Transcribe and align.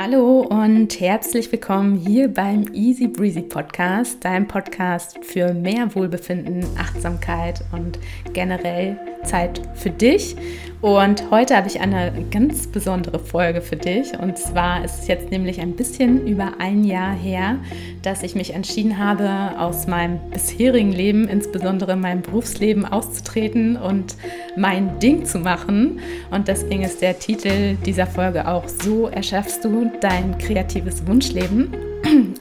Hallo 0.00 0.42
und 0.42 1.00
herzlich 1.00 1.50
willkommen 1.50 1.96
hier 1.96 2.32
beim 2.32 2.72
Easy 2.72 3.08
Breezy 3.08 3.42
Podcast, 3.42 4.24
deinem 4.24 4.46
Podcast 4.46 5.18
für 5.24 5.52
mehr 5.52 5.92
Wohlbefinden, 5.92 6.64
Achtsamkeit 6.78 7.64
und 7.72 7.98
generell 8.32 8.96
Zeit 9.24 9.60
für 9.74 9.90
dich. 9.90 10.36
Und 10.80 11.32
heute 11.32 11.56
habe 11.56 11.66
ich 11.66 11.80
eine 11.80 12.12
ganz 12.30 12.68
besondere 12.68 13.18
Folge 13.18 13.60
für 13.60 13.74
dich. 13.74 14.16
Und 14.16 14.38
zwar 14.38 14.84
ist 14.84 15.00
es 15.00 15.08
jetzt 15.08 15.30
nämlich 15.32 15.60
ein 15.60 15.72
bisschen 15.72 16.24
über 16.24 16.52
ein 16.60 16.84
Jahr 16.84 17.12
her, 17.12 17.56
dass 18.02 18.22
ich 18.22 18.36
mich 18.36 18.54
entschieden 18.54 18.96
habe, 18.96 19.58
aus 19.58 19.88
meinem 19.88 20.20
bisherigen 20.30 20.92
Leben, 20.92 21.26
insbesondere 21.28 21.96
meinem 21.96 22.22
Berufsleben, 22.22 22.84
auszutreten 22.84 23.76
und 23.76 24.14
mein 24.56 25.00
Ding 25.00 25.24
zu 25.24 25.40
machen. 25.40 25.98
Und 26.30 26.46
deswegen 26.46 26.84
ist 26.84 27.02
der 27.02 27.18
Titel 27.18 27.74
dieser 27.84 28.06
Folge 28.06 28.46
auch 28.46 28.68
So 28.68 29.08
erschaffst 29.08 29.64
du 29.64 29.90
dein 30.00 30.38
kreatives 30.38 31.04
Wunschleben. 31.08 31.74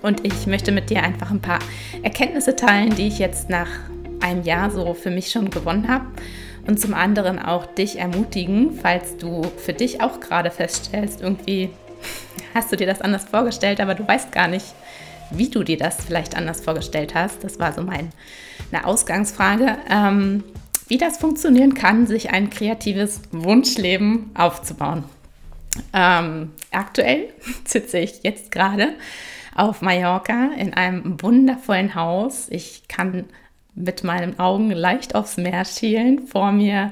Und 0.03 0.23
ich 0.23 0.45
möchte 0.45 0.71
mit 0.71 0.91
dir 0.91 1.01
einfach 1.01 1.31
ein 1.31 1.41
paar 1.41 1.59
Erkenntnisse 2.03 2.55
teilen, 2.55 2.95
die 2.95 3.07
ich 3.07 3.17
jetzt 3.17 3.49
nach 3.49 3.67
einem 4.19 4.43
Jahr 4.43 4.69
so 4.69 4.93
für 4.93 5.09
mich 5.09 5.31
schon 5.31 5.49
gewonnen 5.49 5.87
habe 5.87 6.05
und 6.67 6.79
zum 6.79 6.93
anderen 6.93 7.39
auch 7.39 7.65
dich 7.65 7.97
ermutigen, 7.97 8.77
falls 8.81 9.17
du 9.17 9.43
für 9.57 9.73
dich 9.73 10.01
auch 10.01 10.19
gerade 10.19 10.51
feststellst, 10.51 11.21
irgendwie 11.21 11.69
hast 12.53 12.71
du 12.71 12.75
dir 12.75 12.87
das 12.87 13.01
anders 13.01 13.25
vorgestellt, 13.25 13.79
aber 13.79 13.95
du 13.95 14.07
weißt 14.07 14.31
gar 14.31 14.47
nicht, 14.47 14.65
wie 15.31 15.49
du 15.49 15.63
dir 15.63 15.77
das 15.77 15.97
vielleicht 16.05 16.35
anders 16.35 16.61
vorgestellt 16.61 17.15
hast. 17.15 17.43
Das 17.43 17.59
war 17.59 17.73
so 17.73 17.81
meine 17.81 18.11
Ausgangsfrage. 18.85 19.77
Ähm, 19.89 20.43
wie 20.87 20.97
das 20.97 21.17
funktionieren 21.17 21.73
kann, 21.73 22.07
sich 22.07 22.31
ein 22.31 22.49
kreatives 22.49 23.21
Wunschleben 23.31 24.31
aufzubauen. 24.35 25.03
Ähm, 25.93 26.51
aktuell 26.71 27.29
sitze 27.65 27.99
ich 27.99 28.23
jetzt 28.23 28.51
gerade 28.51 28.93
auf 29.53 29.81
Mallorca 29.81 30.51
in 30.57 30.73
einem 30.73 31.21
wundervollen 31.21 31.95
Haus. 31.95 32.47
Ich 32.49 32.87
kann 32.87 33.25
mit 33.77 34.03
meinen 34.03 34.39
Augen 34.39 34.71
leicht 34.71 35.15
aufs 35.15 35.37
Meer 35.37 35.63
schielen. 35.63 36.27
Vor 36.27 36.51
mir 36.51 36.91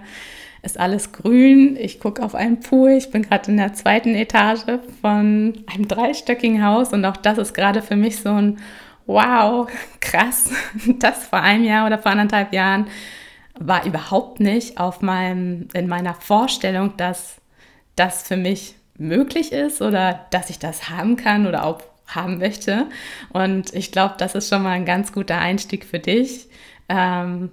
ist 0.61 0.79
alles 0.79 1.11
grün. 1.11 1.75
Ich 1.77 1.99
gucke 1.99 2.23
auf 2.23 2.35
einen 2.35 2.59
Pool. 2.59 2.91
Ich 2.91 3.11
bin 3.11 3.23
gerade 3.23 3.51
in 3.51 3.57
der 3.57 3.73
zweiten 3.73 4.15
Etage 4.15 4.79
von 5.01 5.53
einem 5.67 5.87
dreistöckigen 5.87 6.65
Haus 6.65 6.93
und 6.93 7.03
auch 7.05 7.17
das 7.17 7.37
ist 7.37 7.53
gerade 7.53 7.81
für 7.81 7.95
mich 7.95 8.21
so 8.21 8.29
ein 8.29 8.57
Wow, 9.07 9.69
krass. 9.99 10.49
Das 10.99 11.27
vor 11.27 11.39
einem 11.39 11.63
Jahr 11.63 11.85
oder 11.85 11.99
vor 11.99 12.11
anderthalb 12.11 12.53
Jahren 12.53 12.87
war 13.59 13.85
überhaupt 13.85 14.39
nicht 14.39 14.79
auf 14.79 15.01
meinem, 15.01 15.67
in 15.73 15.87
meiner 15.87 16.13
Vorstellung, 16.15 16.97
dass 16.97 17.37
das 17.95 18.23
für 18.23 18.35
mich 18.35 18.75
möglich 18.97 19.51
ist 19.51 19.81
oder 19.81 20.25
dass 20.31 20.49
ich 20.49 20.59
das 20.59 20.89
haben 20.89 21.15
kann 21.15 21.47
oder 21.47 21.65
auch 21.65 21.81
haben 22.07 22.37
möchte. 22.37 22.87
Und 23.31 23.73
ich 23.73 23.91
glaube, 23.91 24.15
das 24.17 24.35
ist 24.35 24.49
schon 24.49 24.63
mal 24.63 24.71
ein 24.71 24.85
ganz 24.85 25.11
guter 25.11 25.37
Einstieg 25.37 25.85
für 25.85 25.99
dich, 25.99 26.47
ähm, 26.89 27.51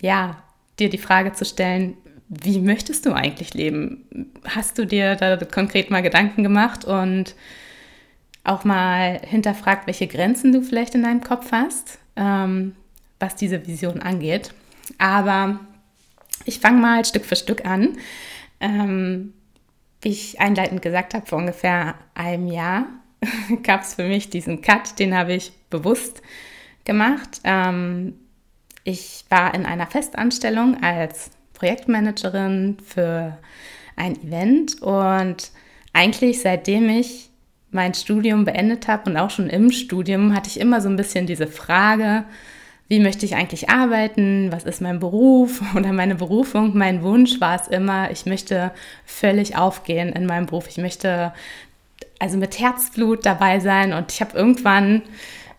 ja, 0.00 0.42
dir 0.78 0.90
die 0.90 0.98
Frage 0.98 1.32
zu 1.32 1.44
stellen, 1.44 1.96
wie 2.28 2.58
möchtest 2.58 3.06
du 3.06 3.12
eigentlich 3.12 3.54
leben? 3.54 4.30
Hast 4.44 4.78
du 4.78 4.86
dir 4.86 5.14
da 5.14 5.36
konkret 5.36 5.90
mal 5.90 6.02
Gedanken 6.02 6.42
gemacht 6.42 6.84
und 6.84 7.34
auch 8.44 8.64
mal 8.64 9.20
hinterfragt, 9.24 9.86
welche 9.86 10.06
Grenzen 10.06 10.52
du 10.52 10.62
vielleicht 10.62 10.94
in 10.94 11.02
deinem 11.02 11.20
Kopf 11.20 11.52
hast, 11.52 11.98
ähm, 12.16 12.74
was 13.20 13.36
diese 13.36 13.66
Vision 13.66 14.02
angeht? 14.02 14.52
Aber 14.98 15.60
ich 16.44 16.60
fange 16.60 16.80
mal 16.80 17.04
Stück 17.04 17.24
für 17.24 17.36
Stück 17.36 17.64
an. 17.64 17.96
Ähm, 18.60 19.32
wie 20.02 20.10
ich 20.10 20.40
einleitend 20.40 20.82
gesagt 20.82 21.14
habe, 21.14 21.26
vor 21.26 21.38
ungefähr 21.38 21.96
einem 22.14 22.46
Jahr 22.48 22.86
gab 23.62 23.82
es 23.82 23.94
für 23.94 24.06
mich 24.06 24.30
diesen 24.30 24.62
Cut, 24.62 24.98
den 24.98 25.14
habe 25.14 25.34
ich 25.34 25.52
bewusst 25.70 26.22
gemacht. 26.84 27.40
Ähm, 27.44 28.14
ich 28.86 29.24
war 29.28 29.52
in 29.52 29.66
einer 29.66 29.88
Festanstellung 29.88 30.82
als 30.82 31.30
Projektmanagerin 31.54 32.78
für 32.86 33.36
ein 33.96 34.14
Event 34.22 34.80
und 34.80 35.50
eigentlich 35.92 36.40
seitdem 36.40 36.88
ich 36.88 37.30
mein 37.72 37.94
Studium 37.94 38.44
beendet 38.44 38.86
habe 38.86 39.10
und 39.10 39.16
auch 39.16 39.30
schon 39.30 39.50
im 39.50 39.72
Studium 39.72 40.34
hatte 40.34 40.48
ich 40.48 40.60
immer 40.60 40.80
so 40.80 40.88
ein 40.88 40.96
bisschen 40.96 41.26
diese 41.26 41.48
Frage, 41.48 42.24
wie 42.86 43.00
möchte 43.00 43.26
ich 43.26 43.34
eigentlich 43.34 43.68
arbeiten, 43.70 44.52
was 44.52 44.62
ist 44.62 44.80
mein 44.80 45.00
Beruf 45.00 45.62
oder 45.74 45.92
meine 45.92 46.14
Berufung. 46.14 46.78
Mein 46.78 47.02
Wunsch 47.02 47.40
war 47.40 47.60
es 47.60 47.66
immer, 47.66 48.12
ich 48.12 48.24
möchte 48.24 48.70
völlig 49.04 49.56
aufgehen 49.56 50.10
in 50.12 50.26
meinem 50.26 50.46
Beruf. 50.46 50.68
Ich 50.68 50.78
möchte 50.78 51.32
also 52.20 52.38
mit 52.38 52.60
Herzblut 52.60 53.26
dabei 53.26 53.58
sein 53.58 53.92
und 53.92 54.12
ich 54.12 54.20
habe 54.20 54.38
irgendwann 54.38 55.02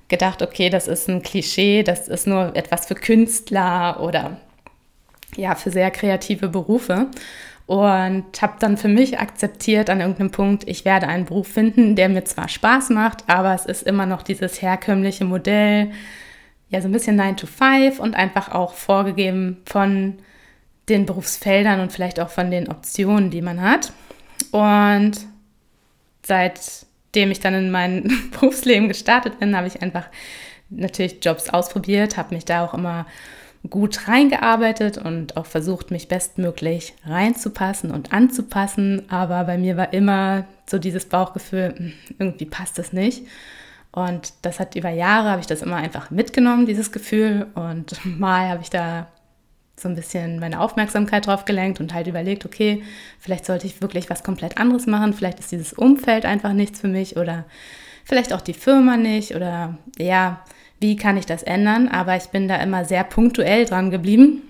gedacht, 0.07 0.41
okay, 0.41 0.69
das 0.69 0.87
ist 0.87 1.09
ein 1.09 1.21
Klischee, 1.21 1.83
das 1.83 2.07
ist 2.07 2.27
nur 2.27 2.55
etwas 2.55 2.85
für 2.85 2.95
Künstler 2.95 3.99
oder 4.01 4.37
ja, 5.35 5.55
für 5.55 5.71
sehr 5.71 5.91
kreative 5.91 6.47
Berufe. 6.47 7.07
Und 7.65 8.41
habe 8.41 8.53
dann 8.59 8.77
für 8.77 8.87
mich 8.87 9.19
akzeptiert 9.19 9.89
an 9.89 9.99
irgendeinem 9.99 10.31
Punkt, 10.31 10.65
ich 10.69 10.85
werde 10.85 11.09
einen 11.09 11.25
Beruf 11.25 11.49
finden, 11.49 11.97
der 11.97 12.07
mir 12.07 12.23
zwar 12.23 12.47
Spaß 12.47 12.91
macht, 12.91 13.25
aber 13.27 13.53
es 13.53 13.65
ist 13.65 13.83
immer 13.83 14.05
noch 14.05 14.21
dieses 14.21 14.61
herkömmliche 14.61 15.25
Modell, 15.25 15.91
ja, 16.69 16.81
so 16.81 16.87
ein 16.87 16.93
bisschen 16.93 17.17
9 17.17 17.35
to 17.35 17.45
5 17.45 17.99
und 17.99 18.15
einfach 18.15 18.51
auch 18.53 18.73
vorgegeben 18.73 19.61
von 19.65 20.17
den 20.87 21.05
Berufsfeldern 21.05 21.81
und 21.81 21.91
vielleicht 21.91 22.21
auch 22.21 22.29
von 22.29 22.51
den 22.51 22.69
Optionen, 22.69 23.31
die 23.31 23.41
man 23.41 23.61
hat. 23.61 23.91
Und 24.51 25.27
seit 26.25 26.86
dem 27.17 27.31
ich 27.31 27.39
dann 27.39 27.55
in 27.55 27.71
mein 27.71 28.09
Berufsleben 28.31 28.87
gestartet 28.87 29.39
bin, 29.39 29.57
habe 29.57 29.67
ich 29.67 29.81
einfach 29.81 30.05
natürlich 30.69 31.17
Jobs 31.21 31.49
ausprobiert, 31.49 32.15
habe 32.15 32.35
mich 32.35 32.45
da 32.45 32.63
auch 32.63 32.73
immer 32.73 33.05
gut 33.69 34.07
reingearbeitet 34.07 34.97
und 34.97 35.35
auch 35.35 35.45
versucht, 35.45 35.91
mich 35.91 36.07
bestmöglich 36.07 36.93
reinzupassen 37.05 37.91
und 37.91 38.13
anzupassen. 38.13 39.03
Aber 39.09 39.43
bei 39.43 39.57
mir 39.57 39.75
war 39.75 39.93
immer 39.93 40.45
so 40.69 40.77
dieses 40.77 41.05
Bauchgefühl, 41.05 41.73
hm, 41.75 41.93
irgendwie 42.19 42.45
passt 42.45 42.77
das 42.77 42.93
nicht. 42.93 43.23
Und 43.91 44.33
das 44.43 44.59
hat 44.59 44.75
über 44.75 44.89
Jahre, 44.89 45.31
habe 45.31 45.41
ich 45.41 45.47
das 45.47 45.63
immer 45.63 45.77
einfach 45.77 46.11
mitgenommen, 46.11 46.67
dieses 46.67 46.91
Gefühl. 46.91 47.47
Und 47.55 47.99
mal 48.19 48.49
habe 48.49 48.61
ich 48.61 48.69
da 48.69 49.07
so 49.79 49.87
ein 49.87 49.95
bisschen 49.95 50.39
meine 50.39 50.59
Aufmerksamkeit 50.59 51.27
drauf 51.27 51.45
gelenkt 51.45 51.79
und 51.79 51.93
halt 51.93 52.07
überlegt, 52.07 52.45
okay, 52.45 52.83
vielleicht 53.19 53.45
sollte 53.45 53.67
ich 53.67 53.81
wirklich 53.81 54.09
was 54.09 54.23
komplett 54.23 54.57
anderes 54.57 54.87
machen, 54.87 55.13
vielleicht 55.13 55.39
ist 55.39 55.51
dieses 55.51 55.73
Umfeld 55.73 56.25
einfach 56.25 56.53
nichts 56.53 56.79
für 56.79 56.87
mich 56.87 57.15
oder 57.15 57.45
vielleicht 58.03 58.33
auch 58.33 58.41
die 58.41 58.53
Firma 58.53 58.97
nicht 58.97 59.35
oder 59.35 59.77
ja, 59.97 60.43
wie 60.79 60.95
kann 60.95 61.17
ich 61.17 61.25
das 61.25 61.43
ändern? 61.43 61.87
Aber 61.89 62.15
ich 62.15 62.25
bin 62.25 62.47
da 62.47 62.57
immer 62.57 62.85
sehr 62.85 63.03
punktuell 63.03 63.65
dran 63.65 63.91
geblieben. 63.91 64.41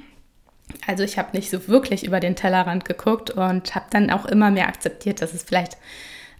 Also 0.85 1.03
ich 1.03 1.17
habe 1.17 1.35
nicht 1.35 1.49
so 1.49 1.67
wirklich 1.67 2.05
über 2.05 2.19
den 2.19 2.35
Tellerrand 2.35 2.85
geguckt 2.85 3.31
und 3.31 3.75
habe 3.75 3.85
dann 3.89 4.09
auch 4.11 4.25
immer 4.25 4.51
mehr 4.51 4.67
akzeptiert, 4.67 5.21
dass 5.21 5.33
es 5.33 5.43
vielleicht 5.43 5.77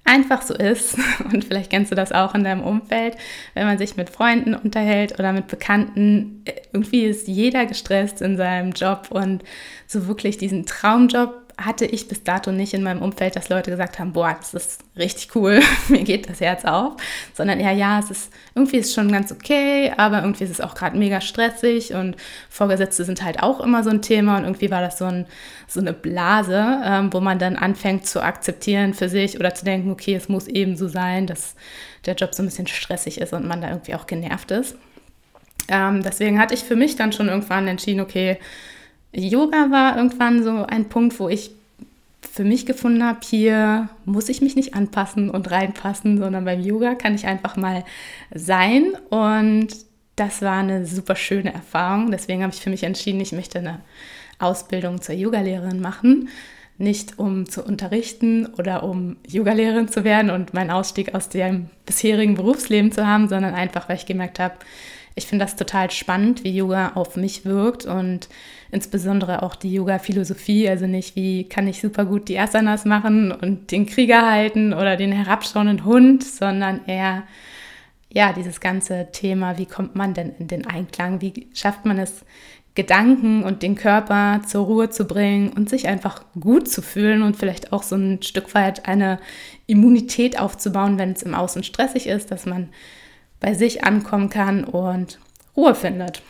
einfach 0.07 0.41
so 0.41 0.56
ist. 0.56 0.97
Und 1.31 1.45
vielleicht 1.45 1.69
kennst 1.69 1.91
du 1.91 1.95
das 1.95 2.12
auch 2.12 2.34
in 2.34 2.44
deinem 2.44 2.63
Umfeld, 2.63 3.16
wenn 3.53 3.68
man 3.68 3.78
sich 3.78 3.97
mit 3.97 4.09
Freunden 4.09 4.56
unterhält 4.56 5.19
oder 5.19 5.34
mit 5.34 5.47
Bekannten. 5.47 6.44
Irgendwie 6.72 7.06
ist 7.06 7.28
jeder 7.28 7.66
gestresst 7.66 8.22
in 8.22 8.38
seinem 8.38 8.72
Job 8.72 9.07
und 9.12 9.44
so 9.85 10.07
wirklich 10.07 10.38
diesen 10.38 10.66
Traumjob 10.66 11.47
hatte 11.57 11.85
ich 11.85 12.07
bis 12.07 12.23
dato 12.23 12.51
nicht 12.51 12.75
in 12.75 12.84
meinem 12.84 13.01
Umfeld, 13.01 13.35
dass 13.35 13.50
Leute 13.50 13.72
gesagt 13.72 13.97
haben, 13.97 14.13
boah, 14.13 14.35
das 14.38 14.53
ist 14.53 14.84
richtig 14.95 15.35
cool, 15.35 15.59
mir 15.88 16.03
geht 16.03 16.29
das 16.29 16.40
Herz 16.40 16.66
auf, 16.66 16.94
sondern 17.34 17.59
eher, 17.59 17.72
ja, 17.72 18.00
es 18.00 18.12
ist 18.12 18.31
irgendwie 18.53 18.78
ist 18.78 18.94
schon 18.94 19.12
ganz 19.12 19.31
okay, 19.31 19.91
aber 19.97 20.22
irgendwie 20.22 20.44
ist 20.44 20.51
es 20.51 20.62
auch 20.62 20.75
gerade 20.75 20.97
mega 20.97 21.19
stressig 21.19 21.94
und 21.94 22.16
Vorgesetzte 22.50 23.06
sind 23.06 23.23
halt 23.23 23.41
auch 23.41 23.59
immer 23.59 23.84
so 23.84 23.90
ein 23.90 24.03
Thema 24.03 24.38
und 24.38 24.44
irgendwie 24.44 24.69
war 24.69 24.81
das 24.81 25.00
so, 25.00 25.06
ein, 25.06 25.25
so 25.68 25.79
eine 25.79 25.94
Blase, 25.94 26.79
ähm, 26.84 27.12
wo 27.12 27.22
man 27.22 27.39
dann 27.39 27.56
anfängt 27.56 28.06
zu 28.06 28.21
akzeptieren 28.21 28.94
für 28.94 29.10
sich 29.10 29.39
oder 29.39 29.56
zu 29.56 29.65
denken, 29.65 29.89
okay, 29.89 30.13
es 30.13 30.30
muss 30.30 30.48
eben 30.48 30.77
so 30.77 30.88
sein, 30.88 31.25
dass 31.25 31.56
der 32.06 32.13
Job 32.13 32.36
so 32.36 32.44
ein 32.44 32.48
bisschen 32.48 32.68
stressig 32.68 33.19
ist 33.19 33.33
und 33.33 33.48
man 33.48 33.62
da 33.62 33.69
irgendwie 33.69 33.95
auch 33.95 34.06
genervt 34.06 34.51
ist. 34.51 34.75
Ähm, 35.69 36.03
deswegen 36.03 36.39
hatte 36.39 36.53
ich 36.53 36.63
für 36.63 36.75
mich 36.75 36.95
dann 36.95 37.12
schon 37.12 37.27
irgendwann 37.30 37.68
entschieden, 37.68 38.00
okay, 38.00 38.38
Yoga 39.13 39.71
war 39.71 39.98
irgendwann 39.98 40.44
so 40.44 40.65
ein 40.65 40.89
Punkt, 40.89 41.19
wo 41.19 41.30
ich 41.30 41.51
für 42.31 42.44
mich 42.44 42.65
gefunden 42.65 43.04
habe, 43.04 43.19
hier 43.24 43.89
muss 44.06 44.30
ich 44.30 44.42
mich 44.42 44.56
nicht 44.56 44.75
anpassen 44.75 45.30
und 45.30 45.50
reinpassen, 45.50 46.18
sondern 46.18 46.45
beim 46.45 46.62
Yoga 46.62 46.95
kann 46.95 47.15
ich 47.15 47.25
einfach 47.25 47.56
mal 47.56 47.83
sein. 48.33 48.94
Und 49.09 49.69
das 50.15 50.42
war 50.42 50.59
eine 50.59 50.86
super 50.86 51.15
schöne 51.15 51.54
Erfahrung. 51.54 52.12
Deswegen 52.12 52.44
habe 52.44 52.54
ich 52.54 52.62
für 52.62 52.69
mich 52.69 52.83
entschieden, 52.83 53.21
ich 53.21 53.31
möchte 53.31 53.59
eine 53.59 53.80
Ausbildung 54.39 55.01
zur 55.01 55.15
Yogalehrerin 55.15 55.80
machen. 55.80 56.30
Nicht 56.77 57.18
um 57.18 57.50
zu 57.50 57.63
unterrichten 57.63 58.45
oder 58.57 58.83
um 58.83 59.18
Yogalehrerin 59.27 59.88
zu 59.88 60.03
werden 60.03 60.30
und 60.30 60.53
meinen 60.53 60.69
Ausstieg 60.69 61.15
aus 61.15 61.30
dem 61.30 61.71
bisherigen 61.88 62.36
Berufsleben 62.36 62.92
zu 62.92 63.07
haben, 63.07 63.27
sondern 63.30 63.56
einfach, 63.56 63.89
weil 63.89 63.95
ich 63.95 64.06
gemerkt 64.06 64.38
habe, 64.38 64.53
ich 65.18 65.25
finde 65.25 65.46
das 65.46 65.56
total 65.56 65.90
spannend, 65.90 66.44
wie 66.44 66.56
Yoga 66.56 66.92
auf 66.94 67.18
mich 67.18 67.44
wirkt 67.44 67.86
und 67.86 68.30
insbesondere 68.72 69.42
auch 69.42 69.56
die 69.56 69.74
Yoga-Philosophie. 69.74 70.69
Also 70.69 70.86
nicht, 70.86 71.16
wie 71.16 71.50
kann 71.50 71.68
ich 71.68 71.81
super 71.81 72.06
gut 72.06 72.30
die 72.30 72.38
Asanas 72.38 72.86
machen 72.86 73.31
und 73.31 73.72
den 73.72 73.88
Krieger 73.88 74.30
halten 74.30 74.74
oder 74.74 74.96
den 74.96 75.12
herabschauenden 75.12 75.86
Hund, 75.86 76.24
sondern 76.24 76.86
eher, 76.86 77.24
ja, 78.10 78.31
dieses 78.31 78.62
ganze 78.62 79.08
Thema, 79.12 79.58
wie 79.58 79.66
kommt 79.66 79.96
man 79.96 80.14
denn 80.14 80.34
in 80.38 80.48
den 80.48 80.68
Einklang? 80.68 81.20
Wie 81.20 81.48
schafft 81.54 81.86
man 81.86 81.98
es, 81.98 82.24
Gedanken 82.75 83.42
und 83.42 83.63
den 83.63 83.74
Körper 83.74 84.42
zur 84.46 84.66
Ruhe 84.66 84.92
zu 84.92 85.06
bringen 85.06 85.50
und 85.50 85.68
sich 85.68 85.88
einfach 85.88 86.24
gut 86.40 86.70
zu 86.70 86.84
fühlen 86.84 87.24
und 87.24 87.36
vielleicht 87.36 87.74
auch 87.74 87.81
so 87.81 87.96
ein 87.96 88.22
Stück 88.22 88.54
weit 88.54 88.88
eine 88.88 89.18
Immunität 89.66 90.40
aufzubauen, 90.40 91.00
wenn 91.00 91.13
es 91.13 91.24
im 91.24 91.34
Außen 91.34 91.63
stressig 91.63 92.06
ist, 92.06 92.30
dass 92.30 92.46
man 92.46 92.70
bei 93.39 93.54
sich 93.54 93.84
ankommen 93.84 94.30
kann 94.30 94.63
und 94.63 95.19
Ruhe 95.56 95.75
findet. 95.75 96.22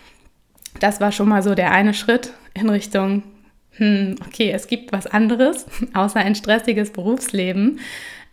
Das 0.80 1.02
war 1.02 1.12
schon 1.12 1.30
mal 1.30 1.42
so 1.42 1.56
der 1.56 1.72
eine 1.72 1.94
Schritt 1.94 2.34
in 2.54 2.70
Richtung, 2.70 3.24
hm, 3.72 4.16
okay, 4.26 4.52
es 4.52 4.68
gibt 4.68 4.92
was 4.92 5.08
anderes 5.08 5.66
außer 5.94 6.20
ein 6.20 6.36
stressiges 6.36 6.92
Berufsleben. 6.92 7.80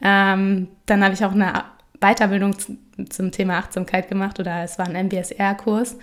Ähm, 0.02 0.68
dann 0.86 1.04
habe 1.04 1.14
ich 1.14 1.24
auch 1.24 1.32
eine 1.32 1.64
Weiterbildung 2.00 2.54
zum 3.08 3.32
Thema 3.32 3.58
Achtsamkeit 3.58 4.08
gemacht 4.08 4.38
oder 4.38 4.62
es 4.62 4.78
war 4.78 4.86
ein 4.86 5.06
MBSR-Kurs. 5.06 5.96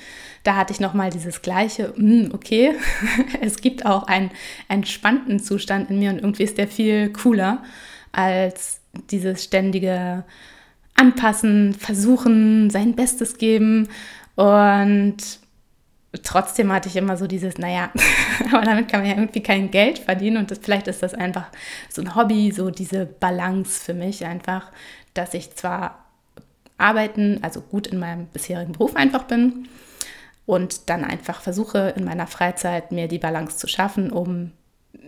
Da 0.44 0.56
hatte 0.56 0.73
ich 0.73 0.79
nochmal 0.79 1.12
dieses 1.12 1.41
gleiche, 1.41 1.94
hm, 1.95 2.31
okay, 2.33 2.73
es 3.41 3.62
gibt 3.62 3.85
auch 3.85 4.03
einen 4.03 4.31
entspannten 4.68 5.39
Zustand 5.39 5.89
in 5.89 6.00
mir 6.00 6.12
und 6.12 6.19
irgendwie 6.19 6.44
ist 6.44 6.57
der 6.57 6.68
viel 6.68 7.12
cooler 7.13 7.63
als 8.12 8.81
dieses 9.09 9.44
ständige 9.44 10.23
Anpassen, 10.95 11.73
versuchen, 11.73 12.69
sein 12.69 12.95
Bestes 12.95 13.38
geben 13.38 13.89
und 14.35 15.17
trotzdem 16.23 16.71
hatte 16.71 16.89
ich 16.89 16.95
immer 16.95 17.17
so 17.17 17.27
dieses, 17.27 17.57
naja, 17.57 17.91
aber 18.51 18.63
damit 18.63 18.89
kann 18.89 19.01
man 19.01 19.09
ja 19.09 19.15
irgendwie 19.15 19.43
kein 19.43 19.71
Geld 19.71 19.99
verdienen 19.99 20.38
und 20.38 20.51
das, 20.51 20.59
vielleicht 20.59 20.88
ist 20.88 21.03
das 21.03 21.13
einfach 21.13 21.47
so 21.89 22.01
ein 22.01 22.15
Hobby, 22.15 22.51
so 22.51 22.69
diese 22.69 23.05
Balance 23.05 23.81
für 23.83 23.93
mich 23.93 24.25
einfach, 24.25 24.71
dass 25.13 25.33
ich 25.33 25.55
zwar 25.55 26.05
arbeiten, 26.77 27.39
also 27.41 27.61
gut 27.61 27.87
in 27.87 27.99
meinem 27.99 28.25
bisherigen 28.27 28.73
Beruf 28.73 28.95
einfach 28.95 29.23
bin 29.23 29.67
und 30.45 30.89
dann 30.89 31.03
einfach 31.03 31.41
versuche 31.41 31.94
in 31.95 32.03
meiner 32.03 32.27
Freizeit 32.27 32.91
mir 32.91 33.07
die 33.07 33.19
Balance 33.19 33.57
zu 33.57 33.67
schaffen, 33.67 34.11
um 34.11 34.51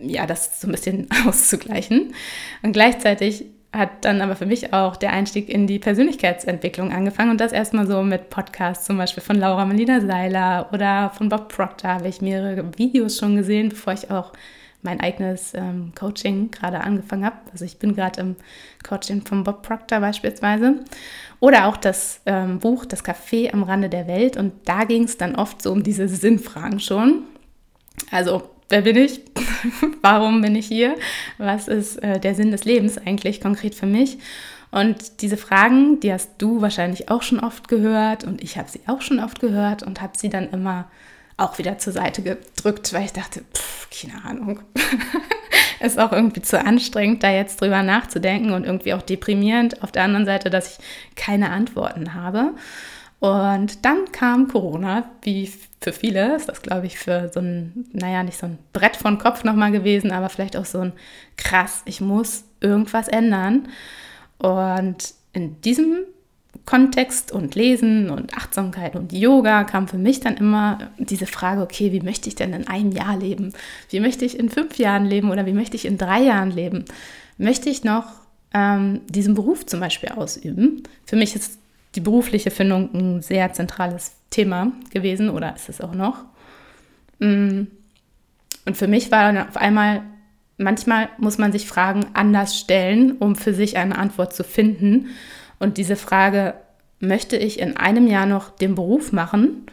ja, 0.00 0.26
das 0.26 0.60
so 0.60 0.68
ein 0.68 0.72
bisschen 0.72 1.08
auszugleichen. 1.26 2.14
Und 2.62 2.72
gleichzeitig 2.72 3.46
hat 3.74 4.04
dann 4.04 4.20
aber 4.20 4.36
für 4.36 4.46
mich 4.46 4.72
auch 4.72 4.96
der 4.96 5.12
Einstieg 5.12 5.48
in 5.48 5.66
die 5.66 5.78
Persönlichkeitsentwicklung 5.78 6.92
angefangen 6.92 7.30
und 7.30 7.40
das 7.40 7.52
erstmal 7.52 7.86
so 7.86 8.02
mit 8.02 8.30
Podcasts, 8.30 8.86
zum 8.86 8.96
Beispiel 8.96 9.22
von 9.22 9.36
Laura 9.36 9.64
Melina 9.64 10.00
Seiler 10.00 10.68
oder 10.72 11.10
von 11.10 11.28
Bob 11.28 11.48
Proctor 11.48 11.90
habe 11.90 12.08
ich 12.08 12.22
mehrere 12.22 12.64
Videos 12.78 13.18
schon 13.18 13.36
gesehen, 13.36 13.70
bevor 13.70 13.92
ich 13.92 14.10
auch 14.10 14.32
mein 14.84 15.00
eigenes 15.00 15.54
ähm, 15.54 15.92
Coaching 15.98 16.50
gerade 16.50 16.80
angefangen 16.80 17.24
habe. 17.24 17.36
Also 17.50 17.64
ich 17.64 17.78
bin 17.78 17.96
gerade 17.96 18.20
im 18.20 18.36
Coaching 18.86 19.22
von 19.22 19.42
Bob 19.42 19.62
Proctor 19.62 19.98
beispielsweise. 20.00 20.84
Oder 21.40 21.66
auch 21.66 21.78
das 21.78 22.20
ähm, 22.26 22.58
Buch 22.58 22.84
Das 22.84 23.02
Café 23.02 23.52
am 23.52 23.62
Rande 23.62 23.88
der 23.88 24.06
Welt. 24.06 24.36
Und 24.36 24.52
da 24.66 24.84
ging 24.84 25.04
es 25.04 25.16
dann 25.16 25.36
oft 25.36 25.62
so 25.62 25.72
um 25.72 25.82
diese 25.82 26.06
Sinnfragen 26.06 26.80
schon. 26.80 27.22
Also, 28.10 28.50
wer 28.68 28.82
bin 28.82 28.96
ich? 28.96 29.20
Warum 30.02 30.40
bin 30.42 30.56
ich 30.56 30.66
hier? 30.66 30.94
Was 31.38 31.68
ist 31.68 32.02
äh, 32.02 32.20
der 32.20 32.34
Sinn 32.34 32.50
des 32.50 32.64
Lebens 32.64 32.98
eigentlich 32.98 33.40
konkret 33.40 33.74
für 33.74 33.86
mich? 33.86 34.18
Und 34.70 35.22
diese 35.22 35.36
Fragen, 35.36 36.00
die 36.00 36.12
hast 36.12 36.30
du 36.38 36.60
wahrscheinlich 36.60 37.08
auch 37.08 37.22
schon 37.22 37.38
oft 37.38 37.68
gehört 37.68 38.24
und 38.24 38.42
ich 38.42 38.58
habe 38.58 38.68
sie 38.68 38.80
auch 38.86 39.02
schon 39.02 39.20
oft 39.20 39.38
gehört 39.40 39.84
und 39.84 40.00
habe 40.00 40.18
sie 40.18 40.28
dann 40.28 40.50
immer 40.50 40.90
auch 41.36 41.58
wieder 41.58 41.78
zur 41.78 41.92
Seite 41.92 42.22
gedrückt, 42.22 42.92
weil 42.92 43.04
ich 43.04 43.12
dachte, 43.12 43.42
pff, 43.54 43.88
keine 43.90 44.24
Ahnung. 44.24 44.60
ist 45.80 45.98
auch 45.98 46.12
irgendwie 46.12 46.42
zu 46.42 46.60
anstrengend, 46.60 47.22
da 47.22 47.30
jetzt 47.30 47.60
drüber 47.60 47.82
nachzudenken 47.82 48.52
und 48.52 48.64
irgendwie 48.64 48.94
auch 48.94 49.02
deprimierend. 49.02 49.82
Auf 49.82 49.92
der 49.92 50.04
anderen 50.04 50.26
Seite, 50.26 50.50
dass 50.50 50.78
ich 50.78 50.84
keine 51.16 51.50
Antworten 51.50 52.14
habe. 52.14 52.54
Und 53.24 53.86
dann 53.86 54.12
kam 54.12 54.48
Corona, 54.48 55.08
wie 55.22 55.50
für 55.80 55.94
viele 55.94 56.36
ist 56.36 56.46
das, 56.46 56.60
glaube 56.60 56.84
ich, 56.84 56.98
für 56.98 57.30
so 57.32 57.40
ein, 57.40 57.86
naja, 57.94 58.22
nicht 58.22 58.36
so 58.36 58.44
ein 58.44 58.58
Brett 58.74 58.96
von 58.96 59.16
Kopf 59.16 59.44
nochmal 59.44 59.72
gewesen, 59.72 60.12
aber 60.12 60.28
vielleicht 60.28 60.58
auch 60.58 60.66
so 60.66 60.80
ein 60.80 60.92
krass, 61.38 61.80
ich 61.86 62.02
muss 62.02 62.44
irgendwas 62.60 63.08
ändern. 63.08 63.68
Und 64.36 65.14
in 65.32 65.58
diesem 65.62 66.00
Kontext 66.66 67.32
und 67.32 67.54
Lesen 67.54 68.10
und 68.10 68.36
Achtsamkeit 68.36 68.94
und 68.94 69.10
Yoga 69.14 69.64
kam 69.64 69.88
für 69.88 69.96
mich 69.96 70.20
dann 70.20 70.36
immer 70.36 70.90
diese 70.98 71.24
Frage, 71.24 71.62
okay, 71.62 71.92
wie 71.92 72.02
möchte 72.02 72.28
ich 72.28 72.34
denn 72.34 72.52
in 72.52 72.68
einem 72.68 72.92
Jahr 72.92 73.16
leben? 73.16 73.54
Wie 73.88 74.00
möchte 74.00 74.26
ich 74.26 74.38
in 74.38 74.50
fünf 74.50 74.76
Jahren 74.76 75.06
leben 75.06 75.30
oder 75.30 75.46
wie 75.46 75.54
möchte 75.54 75.76
ich 75.76 75.86
in 75.86 75.96
drei 75.96 76.20
Jahren 76.20 76.50
leben? 76.50 76.84
Möchte 77.38 77.70
ich 77.70 77.84
noch 77.84 78.04
ähm, 78.52 79.00
diesen 79.08 79.32
Beruf 79.32 79.64
zum 79.64 79.80
Beispiel 79.80 80.10
ausüben? 80.10 80.82
Für 81.06 81.16
mich 81.16 81.34
ist 81.34 81.58
die 81.94 82.00
berufliche 82.00 82.50
Findung 82.50 82.90
ein 82.94 83.22
sehr 83.22 83.52
zentrales 83.52 84.16
Thema 84.30 84.72
gewesen 84.90 85.30
oder 85.30 85.54
ist 85.54 85.68
es 85.68 85.80
auch 85.80 85.94
noch. 85.94 86.24
Mm. 87.18 87.62
Und 88.66 88.76
für 88.76 88.88
mich 88.88 89.12
war 89.12 89.32
dann 89.32 89.48
auf 89.48 89.56
einmal, 89.56 90.02
manchmal 90.56 91.10
muss 91.18 91.38
man 91.38 91.52
sich 91.52 91.66
Fragen 91.66 92.06
anders 92.14 92.58
stellen, 92.58 93.12
um 93.18 93.36
für 93.36 93.52
sich 93.52 93.76
eine 93.76 93.98
Antwort 93.98 94.34
zu 94.34 94.42
finden. 94.42 95.08
Und 95.58 95.76
diese 95.76 95.96
Frage, 95.96 96.54
möchte 96.98 97.36
ich 97.36 97.58
in 97.58 97.76
einem 97.76 98.06
Jahr 98.06 98.26
noch 98.26 98.50
den 98.50 98.74
Beruf 98.74 99.12
machen 99.12 99.66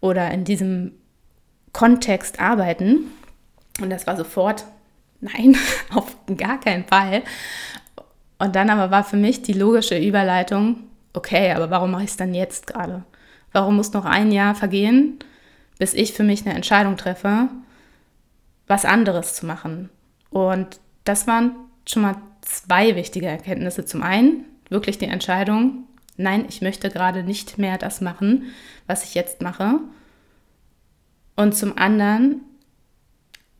oder 0.00 0.30
in 0.30 0.44
diesem 0.44 0.92
Kontext 1.72 2.40
arbeiten? 2.40 3.10
Und 3.80 3.90
das 3.90 4.06
war 4.06 4.16
sofort, 4.16 4.64
nein, 5.20 5.56
auf 5.94 6.16
gar 6.36 6.60
keinen 6.60 6.84
Fall. 6.84 7.22
Und 8.38 8.54
dann 8.54 8.70
aber 8.70 8.90
war 8.90 9.04
für 9.04 9.16
mich 9.16 9.42
die 9.42 9.54
logische 9.54 9.98
Überleitung, 9.98 10.84
okay, 11.16 11.52
aber 11.52 11.70
warum 11.70 11.90
mache 11.90 12.04
ich 12.04 12.10
es 12.10 12.16
dann 12.16 12.34
jetzt 12.34 12.66
gerade? 12.66 13.04
Warum 13.52 13.76
muss 13.76 13.92
noch 13.92 14.04
ein 14.04 14.32
Jahr 14.32 14.54
vergehen, 14.54 15.18
bis 15.78 15.94
ich 15.94 16.12
für 16.12 16.24
mich 16.24 16.44
eine 16.44 16.54
Entscheidung 16.54 16.96
treffe, 16.96 17.48
was 18.66 18.84
anderes 18.84 19.34
zu 19.34 19.46
machen? 19.46 19.90
Und 20.30 20.80
das 21.04 21.26
waren 21.26 21.56
schon 21.88 22.02
mal 22.02 22.16
zwei 22.42 22.96
wichtige 22.96 23.26
Erkenntnisse. 23.26 23.84
Zum 23.84 24.02
einen, 24.02 24.44
wirklich 24.68 24.98
die 24.98 25.06
Entscheidung, 25.06 25.84
nein, 26.16 26.44
ich 26.48 26.60
möchte 26.60 26.90
gerade 26.90 27.22
nicht 27.22 27.58
mehr 27.58 27.78
das 27.78 28.00
machen, 28.00 28.44
was 28.86 29.04
ich 29.04 29.14
jetzt 29.14 29.40
mache. 29.40 29.80
Und 31.34 31.54
zum 31.54 31.78
anderen 31.78 32.42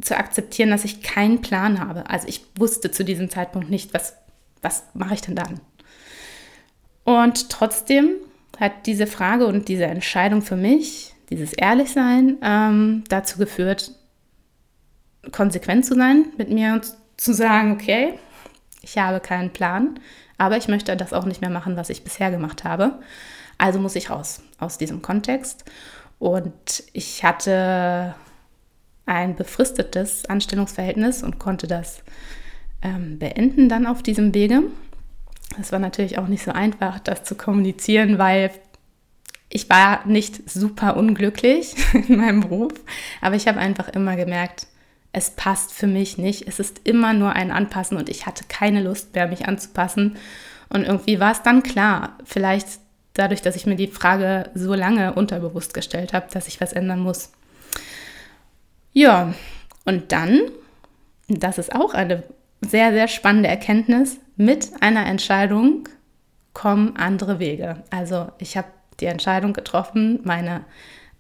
zu 0.03 0.17
akzeptieren, 0.17 0.71
dass 0.71 0.85
ich 0.85 1.03
keinen 1.03 1.41
Plan 1.41 1.81
habe. 1.81 2.11
Also 2.11 2.29
ich 2.29 2.45
wusste 2.57 2.91
zu 2.91 3.05
diesem 3.05 3.31
Zeitpunkt 3.31 3.71
nicht, 3.71 3.95
was, 3.95 4.15
was 4.61 4.85
mache 4.95 5.15
ich 5.15 5.23
denn 5.23 5.37
dann? 5.37 5.61
Und 7.07 7.51
trotzdem 7.51 8.17
hat 8.59 8.85
diese 8.87 9.07
Frage 9.07 9.47
und 9.47 9.69
diese 9.69 9.85
Entscheidung 9.85 10.43
für 10.43 10.57
mich, 10.57 11.15
dieses 11.31 11.53
Ehrlichsein, 11.53 12.37
ähm, 12.43 13.05
dazu 13.09 13.39
geführt, 13.39 13.93
konsequent 15.31 15.87
zu 15.87 15.95
sein 15.95 16.27
mit 16.37 16.51
mir 16.51 16.73
und 16.73 16.93
zu 17.17 17.33
sagen, 17.33 17.73
okay, 17.73 18.15
ich 18.83 18.99
habe 18.99 19.21
keinen 19.21 19.53
Plan, 19.53 20.01
aber 20.37 20.57
ich 20.57 20.67
möchte 20.67 20.97
das 20.97 21.13
auch 21.13 21.27
nicht 21.27 21.41
mehr 21.41 21.51
machen, 21.51 21.77
was 21.77 21.91
ich 21.91 22.03
bisher 22.03 22.33
gemacht 22.33 22.65
habe. 22.65 22.99
Also 23.57 23.79
muss 23.79 23.95
ich 23.95 24.11
raus 24.11 24.43
aus 24.59 24.77
diesem 24.77 25.01
Kontext. 25.01 25.65
Und 26.19 26.83
ich 26.93 27.23
hatte 27.23 28.17
ein 29.07 29.37
befristetes 29.37 30.25
Anstellungsverhältnis 30.25 31.23
und 31.23 31.39
konnte 31.39 31.69
das 31.69 32.03
ähm, 32.83 33.21
beenden 33.21 33.69
dann 33.69 33.87
auf 33.87 34.03
diesem 34.03 34.35
Wege. 34.35 34.65
Es 35.61 35.73
war 35.73 35.79
natürlich 35.79 36.19
auch 36.19 36.29
nicht 36.29 36.45
so 36.45 36.53
einfach, 36.53 36.99
das 36.99 37.25
zu 37.25 37.35
kommunizieren, 37.35 38.19
weil 38.19 38.51
ich 39.49 39.71
war 39.71 40.07
nicht 40.07 40.49
super 40.51 40.97
unglücklich 40.97 41.75
in 42.09 42.17
meinem 42.17 42.41
Beruf, 42.41 42.73
aber 43.21 43.37
ich 43.37 43.49
habe 43.49 43.59
einfach 43.59 43.89
immer 43.89 44.17
gemerkt, 44.17 44.67
es 45.13 45.31
passt 45.31 45.73
für 45.73 45.87
mich 45.87 46.19
nicht. 46.19 46.47
Es 46.47 46.61
ist 46.61 46.83
immer 46.85 47.15
nur 47.15 47.33
ein 47.33 47.51
Anpassen 47.51 47.97
und 47.97 48.11
ich 48.11 48.27
hatte 48.27 48.45
keine 48.49 48.83
Lust 48.83 49.15
mehr, 49.15 49.27
mich 49.27 49.49
anzupassen. 49.49 50.19
Und 50.69 50.85
irgendwie 50.85 51.21
war 51.21 51.33
es 51.33 51.41
dann 51.41 51.63
klar, 51.63 52.19
vielleicht 52.25 52.69
dadurch, 53.15 53.41
dass 53.41 53.57
ich 53.57 53.65
mir 53.65 53.77
die 53.77 53.87
Frage 53.87 54.51
so 54.55 54.75
lange 54.75 55.15
unterbewusst 55.15 55.73
gestellt 55.73 56.13
habe, 56.13 56.27
dass 56.31 56.49
ich 56.49 56.61
was 56.61 56.75
ändern 56.75 57.01
muss. 57.01 57.33
Ja, 58.93 59.33
und 59.87 60.13
dann, 60.13 60.41
das 61.29 61.57
ist 61.57 61.75
auch 61.75 61.95
eine 61.95 62.23
sehr, 62.61 62.93
sehr 62.93 63.09
spannende 63.09 63.49
Erkenntnis, 63.49 64.19
mit 64.37 64.71
einer 64.81 65.07
Entscheidung 65.07 65.89
kommen 66.53 66.97
andere 66.97 67.39
Wege. 67.39 67.83
Also 67.91 68.29
ich 68.39 68.57
habe 68.57 68.69
die 69.01 69.07
Entscheidung 69.07 69.53
getroffen, 69.53 70.21
meine 70.25 70.65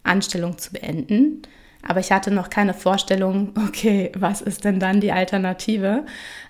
Anstellung 0.02 0.58
zu 0.58 0.72
beenden 0.72 1.42
aber 1.88 2.00
ich 2.00 2.12
hatte 2.12 2.30
noch 2.30 2.50
keine 2.50 2.74
Vorstellung, 2.74 3.52
okay, 3.68 4.12
was 4.16 4.40
ist 4.40 4.64
denn 4.64 4.80
dann 4.80 5.00
die 5.00 5.12
Alternative? 5.12 6.04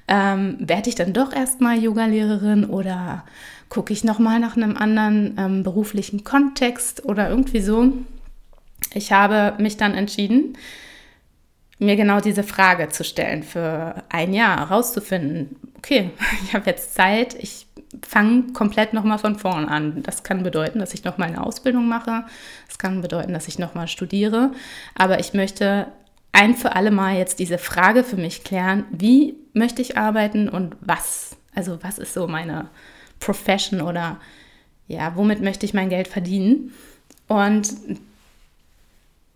Ähm, 0.08 0.56
werde 0.60 0.88
ich 0.88 0.94
dann 0.94 1.12
doch 1.12 1.32
erstmal 1.32 1.78
Yogalehrerin 1.78 2.64
oder 2.64 3.24
gucke 3.68 3.92
ich 3.92 4.04
nochmal 4.04 4.38
nach 4.38 4.56
einem 4.56 4.76
anderen 4.76 5.36
ähm, 5.38 5.62
beruflichen 5.62 6.24
Kontext 6.24 7.04
oder 7.04 7.28
irgendwie 7.28 7.60
so. 7.60 7.92
Ich 8.94 9.12
habe 9.12 9.60
mich 9.60 9.76
dann 9.76 9.94
entschieden, 9.94 10.56
mir 11.78 11.96
genau 11.96 12.20
diese 12.20 12.42
Frage 12.42 12.88
zu 12.88 13.04
stellen 13.04 13.42
für 13.42 14.02
ein 14.08 14.32
Jahr, 14.32 14.60
herauszufinden, 14.60 15.56
okay, 15.86 16.10
ich 16.44 16.54
habe 16.54 16.68
jetzt 16.68 16.94
Zeit, 16.94 17.34
ich 17.34 17.66
fange 18.06 18.52
komplett 18.52 18.92
nochmal 18.92 19.18
von 19.18 19.38
vorn 19.38 19.66
an. 19.66 20.02
Das 20.02 20.22
kann 20.22 20.42
bedeuten, 20.42 20.80
dass 20.80 20.92
ich 20.92 21.04
nochmal 21.04 21.28
eine 21.28 21.44
Ausbildung 21.44 21.88
mache, 21.88 22.24
das 22.66 22.78
kann 22.78 23.00
bedeuten, 23.00 23.32
dass 23.32 23.48
ich 23.48 23.58
nochmal 23.58 23.88
studiere, 23.88 24.52
aber 24.94 25.20
ich 25.20 25.32
möchte 25.32 25.86
ein 26.32 26.54
für 26.54 26.76
alle 26.76 26.90
Mal 26.90 27.16
jetzt 27.16 27.38
diese 27.38 27.56
Frage 27.56 28.04
für 28.04 28.16
mich 28.16 28.44
klären, 28.44 28.84
wie 28.90 29.36
möchte 29.54 29.80
ich 29.80 29.96
arbeiten 29.96 30.48
und 30.48 30.76
was? 30.80 31.36
Also 31.54 31.78
was 31.82 31.98
ist 31.98 32.12
so 32.12 32.26
meine 32.26 32.68
Profession 33.20 33.80
oder 33.80 34.20
ja, 34.88 35.16
womit 35.16 35.40
möchte 35.40 35.64
ich 35.64 35.72
mein 35.72 35.88
Geld 35.88 36.08
verdienen? 36.08 36.74
Und 37.26 37.74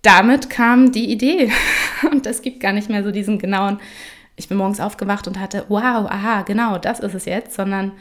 damit 0.02 0.50
kam 0.50 0.92
die 0.92 1.11
Idee. 1.11 1.50
Und 2.11 2.26
es 2.26 2.40
gibt 2.40 2.61
gar 2.61 2.73
nicht 2.73 2.88
mehr 2.88 3.02
so 3.02 3.11
diesen 3.11 3.38
genauen, 3.38 3.80
ich 4.40 4.49
bin 4.49 4.56
morgens 4.56 4.80
aufgewacht 4.80 5.28
und 5.28 5.38
hatte, 5.38 5.66
wow, 5.68 6.06
aha, 6.11 6.42
genau, 6.42 6.78
das 6.78 6.99
ist 6.99 7.14
es 7.14 7.26
jetzt, 7.26 7.54
sondern 7.54 7.92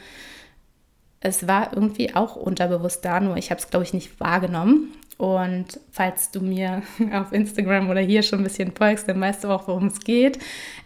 es 1.20 1.46
war 1.46 1.74
irgendwie 1.74 2.14
auch 2.14 2.34
unterbewusst 2.34 3.04
da, 3.04 3.20
nur 3.20 3.36
ich 3.36 3.50
habe 3.50 3.60
es, 3.60 3.68
glaube 3.68 3.84
ich, 3.84 3.92
nicht 3.92 4.18
wahrgenommen. 4.20 4.88
Und 5.18 5.78
falls 5.92 6.30
du 6.30 6.40
mir 6.40 6.82
auf 7.12 7.32
Instagram 7.32 7.90
oder 7.90 8.00
hier 8.00 8.22
schon 8.22 8.40
ein 8.40 8.44
bisschen 8.44 8.72
folgst, 8.72 9.06
dann 9.06 9.20
weißt 9.20 9.44
du 9.44 9.48
auch, 9.48 9.68
worum 9.68 9.88
es 9.88 10.00
geht. 10.00 10.38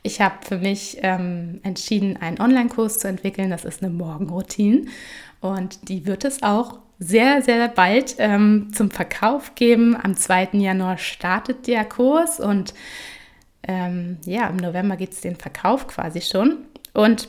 Ich 0.02 0.20
habe 0.20 0.34
für 0.44 0.58
mich 0.58 0.98
ähm, 1.02 1.60
entschieden, 1.62 2.16
einen 2.16 2.40
Online-Kurs 2.40 2.98
zu 2.98 3.06
entwickeln. 3.06 3.50
Das 3.50 3.64
ist 3.64 3.80
eine 3.80 3.92
Morgenroutine. 3.92 4.86
Und 5.40 5.88
die 5.88 6.04
wird 6.04 6.24
es 6.24 6.42
auch 6.42 6.80
sehr, 6.98 7.42
sehr 7.42 7.68
bald 7.68 8.16
ähm, 8.18 8.70
zum 8.74 8.90
Verkauf 8.90 9.54
geben. 9.54 9.96
Am 10.02 10.16
2. 10.16 10.48
Januar 10.54 10.98
startet 10.98 11.68
der 11.68 11.84
Kurs 11.84 12.40
und 12.40 12.74
ähm, 13.66 14.18
ja, 14.24 14.48
im 14.48 14.56
November 14.56 14.96
geht 14.96 15.12
es 15.12 15.20
den 15.20 15.36
Verkauf 15.36 15.86
quasi 15.86 16.20
schon. 16.20 16.58
Und 16.92 17.28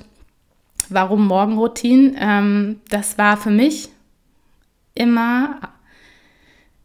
warum 0.89 1.27
Morgenroutine? 1.27 2.15
Ähm, 2.19 2.81
das 2.89 3.17
war 3.17 3.37
für 3.37 3.51
mich 3.51 3.89
immer 4.93 5.59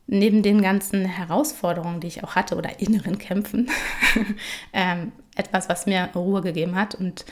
neben 0.06 0.42
den 0.42 0.60
ganzen 0.60 1.04
Herausforderungen, 1.04 2.00
die 2.00 2.08
ich 2.08 2.24
auch 2.24 2.34
hatte 2.34 2.56
oder 2.56 2.80
inneren 2.80 3.18
Kämpfen, 3.18 3.70
ähm, 4.72 5.12
etwas, 5.36 5.68
was 5.68 5.86
mir 5.86 6.08
Ruhe 6.14 6.42
gegeben 6.42 6.74
hat. 6.74 6.96
Und 6.96 7.24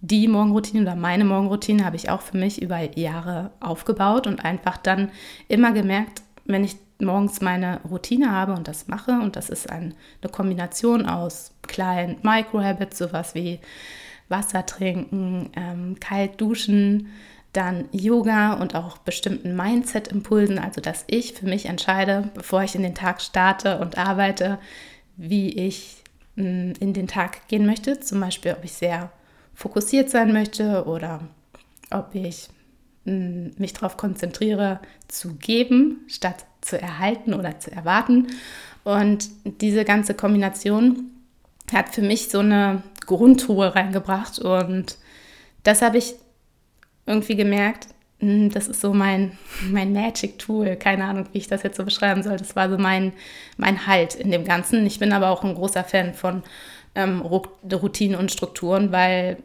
die 0.00 0.28
Morgenroutine 0.28 0.82
oder 0.82 0.94
meine 0.94 1.24
Morgenroutine 1.24 1.84
habe 1.84 1.96
ich 1.96 2.10
auch 2.10 2.20
für 2.20 2.36
mich 2.36 2.62
über 2.62 2.78
Jahre 2.96 3.50
aufgebaut 3.58 4.26
und 4.26 4.44
einfach 4.44 4.76
dann 4.76 5.10
immer 5.48 5.72
gemerkt, 5.72 6.22
wenn 6.44 6.62
ich 6.62 6.76
morgens 7.00 7.40
meine 7.40 7.80
Routine 7.82 8.30
habe 8.30 8.52
und 8.52 8.68
das 8.68 8.88
mache, 8.88 9.12
und 9.12 9.36
das 9.36 9.50
ist 9.50 9.68
ein, 9.70 9.94
eine 10.22 10.30
Kombination 10.30 11.06
aus 11.06 11.52
kleinen 11.62 12.16
Micro-Habits, 12.22 12.98
sowas 12.98 13.34
wie 13.34 13.60
Wasser 14.28 14.64
trinken, 14.64 15.50
ähm, 15.54 15.96
kalt 16.00 16.40
duschen, 16.40 17.08
dann 17.52 17.88
Yoga 17.92 18.54
und 18.54 18.74
auch 18.74 18.98
bestimmten 18.98 19.54
Mindset-Impulsen, 19.54 20.58
also 20.58 20.80
dass 20.80 21.04
ich 21.06 21.34
für 21.34 21.46
mich 21.46 21.66
entscheide, 21.66 22.30
bevor 22.34 22.62
ich 22.62 22.74
in 22.74 22.82
den 22.82 22.94
Tag 22.94 23.22
starte 23.22 23.78
und 23.78 23.96
arbeite, 23.96 24.58
wie 25.16 25.50
ich 25.50 26.02
mh, 26.36 26.44
mm, 26.44 26.72
in 26.80 26.92
den 26.92 27.06
Tag 27.06 27.46
gehen 27.48 27.66
möchte. 27.66 28.00
Zum 28.00 28.20
Beispiel, 28.20 28.52
ob 28.52 28.64
ich 28.64 28.72
sehr 28.72 29.12
fokussiert 29.54 30.10
sein 30.10 30.32
möchte 30.32 30.84
oder 30.86 31.20
ob 31.90 32.14
ich 32.14 32.48
mich 33.04 33.72
darauf 33.74 33.96
konzentriere, 33.96 34.80
zu 35.08 35.34
geben, 35.34 36.04
statt 36.08 36.46
zu 36.60 36.80
erhalten 36.80 37.34
oder 37.34 37.60
zu 37.60 37.70
erwarten. 37.70 38.28
Und 38.82 39.28
diese 39.44 39.84
ganze 39.84 40.14
Kombination 40.14 41.10
hat 41.72 41.94
für 41.94 42.02
mich 42.02 42.28
so 42.28 42.40
eine 42.40 42.82
Grundruhe 43.06 43.74
reingebracht 43.74 44.38
und 44.38 44.98
das 45.62 45.82
habe 45.82 45.98
ich 45.98 46.14
irgendwie 47.06 47.36
gemerkt, 47.36 47.88
das 48.20 48.68
ist 48.68 48.80
so 48.80 48.94
mein, 48.94 49.36
mein 49.70 49.92
Magic 49.92 50.38
Tool. 50.38 50.76
Keine 50.76 51.04
Ahnung, 51.04 51.26
wie 51.32 51.38
ich 51.38 51.48
das 51.48 51.62
jetzt 51.62 51.76
so 51.76 51.84
beschreiben 51.84 52.22
soll. 52.22 52.36
Das 52.36 52.56
war 52.56 52.70
so 52.70 52.78
mein, 52.78 53.12
mein 53.56 53.86
Halt 53.86 54.14
in 54.14 54.30
dem 54.30 54.44
Ganzen. 54.44 54.86
Ich 54.86 54.98
bin 54.98 55.12
aber 55.12 55.30
auch 55.30 55.44
ein 55.44 55.54
großer 55.54 55.84
Fan 55.84 56.14
von 56.14 56.42
ähm, 56.94 57.20
Routinen 57.20 58.18
und 58.18 58.32
Strukturen, 58.32 58.92
weil 58.92 59.38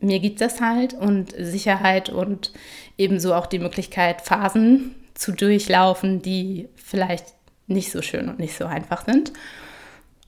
mir 0.00 0.20
gibt 0.20 0.40
das 0.40 0.60
halt 0.60 0.94
und 0.94 1.34
Sicherheit 1.38 2.08
und 2.08 2.52
ebenso 2.96 3.34
auch 3.34 3.46
die 3.46 3.58
Möglichkeit, 3.58 4.22
Phasen 4.22 4.94
zu 5.14 5.32
durchlaufen, 5.32 6.22
die 6.22 6.68
vielleicht 6.76 7.26
nicht 7.66 7.90
so 7.90 8.02
schön 8.02 8.28
und 8.28 8.38
nicht 8.38 8.56
so 8.56 8.64
einfach 8.66 9.04
sind. 9.04 9.32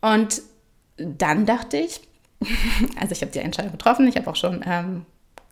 Und 0.00 0.42
dann 0.96 1.46
dachte 1.46 1.78
ich, 1.78 2.00
also 3.00 3.12
ich 3.12 3.22
habe 3.22 3.32
die 3.32 3.38
Entscheidung 3.38 3.72
getroffen, 3.72 4.06
ich 4.08 4.16
habe 4.16 4.30
auch 4.30 4.36
schon 4.36 4.62
ähm, 4.66 5.06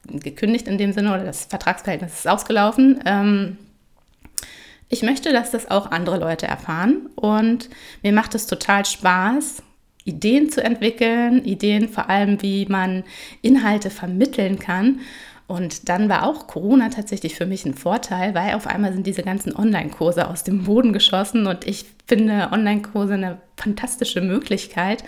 gekündigt 0.07 0.69
in 0.69 0.78
dem 0.78 0.93
Sinne 0.93 1.14
oder 1.14 1.25
das 1.25 1.45
Vertragsverhältnis 1.47 2.14
ist 2.14 2.28
ausgelaufen. 2.28 3.00
Ähm, 3.05 3.59
ich 4.88 5.02
möchte, 5.02 5.33
dass 5.33 5.50
das 5.50 5.71
auch 5.71 5.90
andere 5.90 6.19
Leute 6.19 6.47
erfahren 6.47 7.11
und 7.14 7.69
mir 8.02 8.12
macht 8.12 8.35
es 8.35 8.47
total 8.47 8.87
Spaß, 8.87 9.62
Ideen 10.09 10.50
zu 10.50 10.62
entwickeln, 10.62 11.45
Ideen 11.45 11.88
vor 11.88 12.09
allem, 12.09 12.43
wie 12.43 12.67
man 12.67 13.05
Inhalte 13.43 13.91
vermitteln 13.91 14.59
kann. 14.59 15.00
Und 15.47 15.88
dann 15.88 16.09
war 16.11 16.27
auch 16.27 16.47
Corona 16.47 16.91
tatsächlich 16.91 17.35
für 17.35 17.47
mich 17.47 17.65
ein 17.65 17.75
Vorteil, 17.75 18.35
weil 18.35 18.55
auf 18.55 18.67
einmal 18.67 18.93
sind 18.93 19.07
diese 19.07 19.23
ganzen 19.23 19.57
Online-Kurse 19.57 20.29
aus 20.29 20.45
dem 20.45 20.65
Boden 20.65 20.93
geschossen 20.93 21.47
und 21.47 21.67
ich 21.67 21.87
finde 22.07 22.50
Online-Kurse 22.53 23.15
eine 23.15 23.38
fantastische 23.57 24.21
Möglichkeit, 24.21 25.05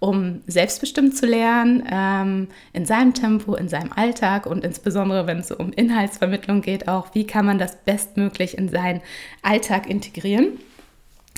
um 0.00 0.42
selbstbestimmt 0.48 1.16
zu 1.16 1.26
lernen, 1.26 1.84
ähm, 1.90 2.48
in 2.72 2.86
seinem 2.86 3.14
Tempo, 3.14 3.54
in 3.54 3.68
seinem 3.68 3.92
Alltag 3.92 4.46
und 4.46 4.64
insbesondere, 4.64 5.28
wenn 5.28 5.38
es 5.38 5.52
um 5.52 5.72
Inhaltsvermittlung 5.72 6.60
geht, 6.60 6.88
auch, 6.88 7.14
wie 7.14 7.26
kann 7.26 7.46
man 7.46 7.58
das 7.58 7.76
bestmöglich 7.76 8.58
in 8.58 8.68
seinen 8.68 9.00
Alltag 9.42 9.88
integrieren. 9.88 10.58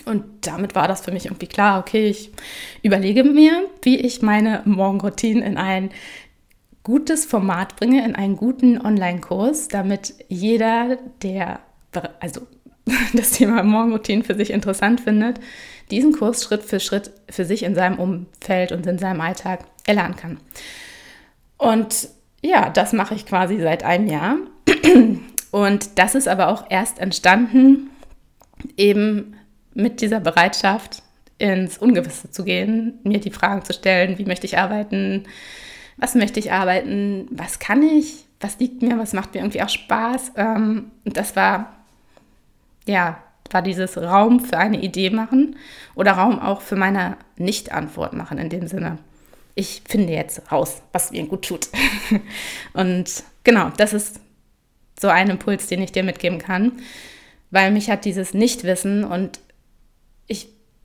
Und 0.06 0.24
damit 0.46 0.74
war 0.74 0.88
das 0.88 1.02
für 1.02 1.12
mich 1.12 1.26
irgendwie 1.26 1.48
klar, 1.48 1.80
okay, 1.80 2.08
ich 2.08 2.30
überlege 2.82 3.24
mir, 3.24 3.68
wie 3.82 3.96
ich 3.96 4.22
meine 4.22 4.62
Morgenroutine 4.64 5.44
in 5.44 5.56
ein 5.56 5.90
gutes 6.84 7.24
Format 7.26 7.76
bringe, 7.76 8.04
in 8.04 8.14
einen 8.14 8.36
guten 8.36 8.80
Online-Kurs, 8.80 9.68
damit 9.68 10.14
jeder, 10.28 10.96
der 11.22 11.60
also 12.20 12.42
das 13.14 13.32
Thema 13.32 13.62
Morgenroutine 13.62 14.22
für 14.22 14.36
sich 14.36 14.50
interessant 14.50 15.00
findet, 15.00 15.40
diesen 15.90 16.12
Kurs 16.12 16.44
Schritt 16.44 16.62
für 16.62 16.80
Schritt 16.80 17.10
für 17.28 17.44
sich 17.44 17.64
in 17.64 17.74
seinem 17.74 17.98
Umfeld 17.98 18.72
und 18.72 18.86
in 18.86 18.98
seinem 18.98 19.20
Alltag 19.20 19.64
erlernen 19.86 20.16
kann. 20.16 20.38
Und 21.58 22.08
ja, 22.42 22.70
das 22.70 22.92
mache 22.92 23.14
ich 23.14 23.26
quasi 23.26 23.58
seit 23.60 23.82
einem 23.82 24.06
Jahr. 24.06 24.36
Und 25.52 25.98
das 25.98 26.14
ist 26.14 26.28
aber 26.28 26.48
auch 26.48 26.66
erst 26.68 26.98
entstanden, 26.98 27.88
eben 28.76 29.35
mit 29.76 30.00
dieser 30.00 30.20
Bereitschaft, 30.20 31.02
ins 31.38 31.76
Ungewisse 31.76 32.30
zu 32.30 32.44
gehen, 32.44 32.98
mir 33.04 33.20
die 33.20 33.30
Fragen 33.30 33.62
zu 33.62 33.74
stellen, 33.74 34.16
wie 34.16 34.24
möchte 34.24 34.46
ich 34.46 34.56
arbeiten, 34.56 35.24
was 35.98 36.14
möchte 36.14 36.40
ich 36.40 36.50
arbeiten, 36.50 37.28
was 37.30 37.58
kann 37.58 37.82
ich, 37.82 38.24
was 38.40 38.58
liegt 38.58 38.80
mir, 38.82 38.98
was 38.98 39.12
macht 39.12 39.34
mir 39.34 39.40
irgendwie 39.40 39.62
auch 39.62 39.68
Spaß. 39.68 40.32
Ähm, 40.36 40.90
und 41.04 41.16
das 41.16 41.36
war, 41.36 41.74
ja, 42.86 43.22
war 43.50 43.62
dieses 43.62 43.98
Raum 43.98 44.40
für 44.40 44.58
eine 44.58 44.80
Idee 44.80 45.10
machen 45.10 45.56
oder 45.94 46.12
Raum 46.12 46.38
auch 46.38 46.62
für 46.62 46.76
meine 46.76 47.18
Nicht-Antwort 47.36 48.14
machen 48.14 48.38
in 48.38 48.48
dem 48.48 48.66
Sinne. 48.66 48.98
Ich 49.54 49.82
finde 49.86 50.14
jetzt 50.14 50.50
raus, 50.50 50.82
was 50.92 51.10
mir 51.10 51.26
gut 51.26 51.46
tut. 51.46 51.68
und 52.72 53.24
genau, 53.44 53.70
das 53.76 53.92
ist 53.92 54.20
so 54.98 55.08
ein 55.08 55.28
Impuls, 55.28 55.66
den 55.66 55.82
ich 55.82 55.92
dir 55.92 56.02
mitgeben 56.02 56.38
kann, 56.38 56.72
weil 57.50 57.70
mich 57.70 57.90
hat 57.90 58.06
dieses 58.06 58.34
Nichtwissen 58.34 59.04
und 59.04 59.38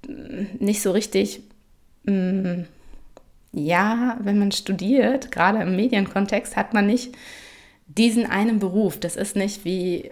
nicht 0.07 0.81
so 0.81 0.91
richtig, 0.91 1.43
mh, 2.03 2.13
mm, 2.13 2.65
ja, 3.53 4.17
wenn 4.21 4.39
man 4.39 4.51
studiert, 4.51 5.31
gerade 5.31 5.61
im 5.61 5.75
Medienkontext, 5.75 6.55
hat 6.55 6.73
man 6.73 6.85
nicht 6.87 7.15
diesen 7.87 8.25
einen 8.25 8.59
Beruf. 8.59 8.99
Das 8.99 9.15
ist 9.17 9.35
nicht 9.35 9.65
wie, 9.65 10.11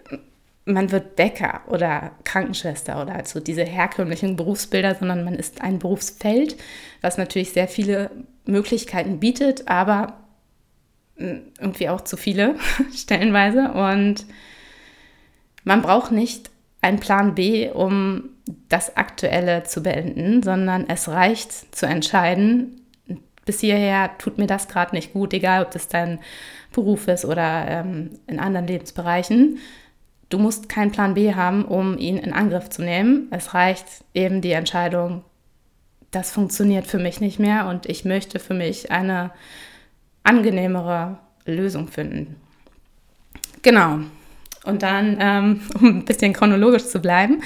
man 0.65 0.91
wird 0.91 1.15
Bäcker 1.15 1.61
oder 1.67 2.11
Krankenschwester 2.25 3.01
oder 3.01 3.15
also 3.15 3.39
diese 3.39 3.63
herkömmlichen 3.63 4.35
Berufsbilder, 4.35 4.95
sondern 4.95 5.23
man 5.23 5.35
ist 5.35 5.61
ein 5.61 5.79
Berufsfeld, 5.79 6.57
was 7.01 7.17
natürlich 7.17 7.51
sehr 7.51 7.67
viele 7.67 8.11
Möglichkeiten 8.45 9.19
bietet, 9.19 9.67
aber 9.67 10.19
mm, 11.17 11.37
irgendwie 11.59 11.89
auch 11.89 12.01
zu 12.01 12.17
viele 12.17 12.55
stellenweise. 12.93 13.71
Und 13.71 14.25
man 15.63 15.81
braucht 15.81 16.11
nicht 16.11 16.49
einen 16.81 16.99
Plan 16.99 17.35
B, 17.35 17.69
um 17.69 18.29
das 18.67 18.97
Aktuelle 18.97 19.63
zu 19.63 19.83
beenden, 19.83 20.43
sondern 20.43 20.87
es 20.87 21.07
reicht 21.07 21.75
zu 21.75 21.85
entscheiden, 21.85 22.81
bis 23.45 23.61
hierher 23.61 24.11
tut 24.17 24.37
mir 24.37 24.47
das 24.47 24.67
gerade 24.67 24.95
nicht 24.95 25.13
gut, 25.13 25.33
egal 25.33 25.63
ob 25.63 25.71
das 25.71 25.87
dein 25.87 26.19
Beruf 26.71 27.07
ist 27.07 27.25
oder 27.25 27.65
ähm, 27.67 28.11
in 28.27 28.39
anderen 28.39 28.67
Lebensbereichen. 28.67 29.57
Du 30.29 30.37
musst 30.37 30.69
keinen 30.69 30.91
Plan 30.91 31.15
B 31.15 31.33
haben, 31.33 31.65
um 31.65 31.97
ihn 31.97 32.17
in 32.17 32.33
Angriff 32.33 32.69
zu 32.69 32.83
nehmen. 32.83 33.27
Es 33.31 33.55
reicht 33.55 33.85
eben 34.13 34.41
die 34.41 34.51
Entscheidung, 34.51 35.23
das 36.11 36.31
funktioniert 36.31 36.85
für 36.85 36.99
mich 36.99 37.21
nicht 37.21 37.39
mehr 37.39 37.67
und 37.67 37.87
ich 37.87 38.05
möchte 38.05 38.39
für 38.39 38.53
mich 38.53 38.91
eine 38.91 39.31
angenehmere 40.23 41.17
Lösung 41.45 41.87
finden. 41.87 42.35
Genau. 43.61 43.99
Und 44.63 44.83
dann, 44.83 45.17
ähm, 45.19 45.61
um 45.79 45.87
ein 45.99 46.05
bisschen 46.05 46.33
chronologisch 46.33 46.85
zu 46.85 46.99
bleiben, 46.99 47.41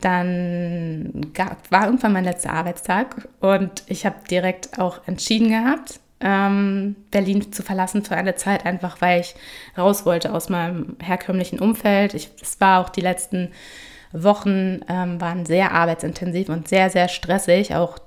dann 0.00 1.32
gab, 1.34 1.70
war 1.70 1.86
irgendwann 1.86 2.12
mein 2.12 2.24
letzter 2.24 2.52
Arbeitstag 2.52 3.28
und 3.40 3.84
ich 3.86 4.06
habe 4.06 4.16
direkt 4.30 4.78
auch 4.78 5.00
entschieden 5.06 5.48
gehabt, 5.48 6.00
ähm, 6.20 6.96
Berlin 7.10 7.52
zu 7.52 7.62
verlassen 7.62 8.04
für 8.04 8.16
eine 8.16 8.34
Zeit, 8.34 8.66
einfach 8.66 9.00
weil 9.00 9.20
ich 9.20 9.34
raus 9.76 10.04
wollte 10.04 10.32
aus 10.32 10.48
meinem 10.48 10.96
herkömmlichen 11.00 11.60
Umfeld. 11.60 12.14
Es 12.14 12.60
war 12.60 12.80
auch 12.80 12.88
die 12.88 13.00
letzten 13.00 13.50
Wochen 14.12 14.80
ähm, 14.88 15.20
waren 15.20 15.46
sehr 15.46 15.72
arbeitsintensiv 15.72 16.48
und 16.48 16.68
sehr, 16.68 16.90
sehr 16.90 17.08
stressig, 17.08 17.74
auch 17.74 17.98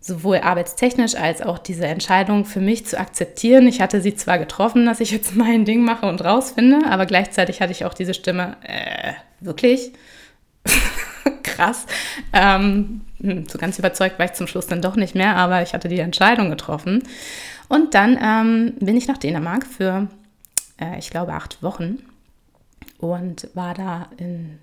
sowohl 0.00 0.38
arbeitstechnisch 0.38 1.14
als 1.16 1.42
auch 1.42 1.58
diese 1.58 1.86
Entscheidung 1.86 2.44
für 2.44 2.60
mich 2.60 2.86
zu 2.86 2.98
akzeptieren. 2.98 3.66
Ich 3.66 3.80
hatte 3.80 4.00
sie 4.00 4.14
zwar 4.14 4.38
getroffen, 4.38 4.86
dass 4.86 5.00
ich 5.00 5.10
jetzt 5.10 5.34
mein 5.34 5.64
Ding 5.64 5.84
mache 5.84 6.06
und 6.06 6.24
rausfinde, 6.24 6.80
aber 6.88 7.06
gleichzeitig 7.06 7.60
hatte 7.60 7.72
ich 7.72 7.84
auch 7.84 7.94
diese 7.94 8.14
Stimme, 8.14 8.56
äh, 8.62 9.12
wirklich? 9.40 9.92
Krass. 11.58 11.86
Ähm, 12.32 13.00
hm, 13.20 13.48
so 13.48 13.58
ganz 13.58 13.80
überzeugt 13.80 14.16
war 14.20 14.26
ich 14.26 14.34
zum 14.34 14.46
Schluss 14.46 14.68
dann 14.68 14.80
doch 14.80 14.94
nicht 14.94 15.16
mehr, 15.16 15.34
aber 15.34 15.60
ich 15.60 15.74
hatte 15.74 15.88
die 15.88 15.98
Entscheidung 15.98 16.50
getroffen. 16.50 17.02
Und 17.68 17.94
dann 17.94 18.16
ähm, 18.22 18.74
bin 18.78 18.96
ich 18.96 19.08
nach 19.08 19.18
Dänemark 19.18 19.66
für, 19.66 20.06
äh, 20.80 20.96
ich 21.00 21.10
glaube, 21.10 21.32
acht 21.32 21.60
Wochen 21.60 21.98
und 22.98 23.48
war 23.54 23.74
da 23.74 24.08
in, 24.18 24.60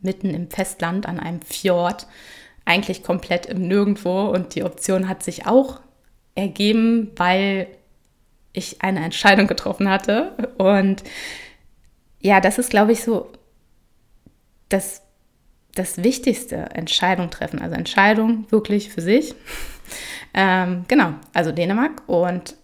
mitten 0.00 0.30
im 0.30 0.48
Festland 0.48 1.04
an 1.06 1.20
einem 1.20 1.42
Fjord 1.42 2.06
eigentlich 2.64 3.02
komplett 3.02 3.44
im 3.44 3.68
Nirgendwo 3.68 4.28
und 4.28 4.54
die 4.54 4.64
Option 4.64 5.10
hat 5.10 5.22
sich 5.22 5.46
auch 5.46 5.80
ergeben, 6.34 7.12
weil 7.16 7.66
ich 8.54 8.80
eine 8.80 9.04
Entscheidung 9.04 9.46
getroffen 9.46 9.90
hatte. 9.90 10.32
Und 10.56 11.04
ja, 12.20 12.40
das 12.40 12.56
ist, 12.56 12.70
glaube 12.70 12.92
ich, 12.92 13.04
so 13.04 13.30
das, 14.70 15.03
das 15.74 16.02
Wichtigste, 16.02 16.56
Entscheidung 16.56 17.30
treffen. 17.30 17.60
Also 17.60 17.74
Entscheidung 17.74 18.50
wirklich 18.50 18.90
für 18.90 19.00
sich. 19.00 19.34
ähm, 20.34 20.84
genau, 20.88 21.14
also 21.32 21.52
Dänemark. 21.52 22.02
Und 22.06 22.56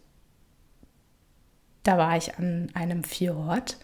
da 1.83 1.99
war 1.99 2.17
ich 2.17 2.37
an 2.37 2.71
einem 2.75 3.05
Fjord 3.05 3.79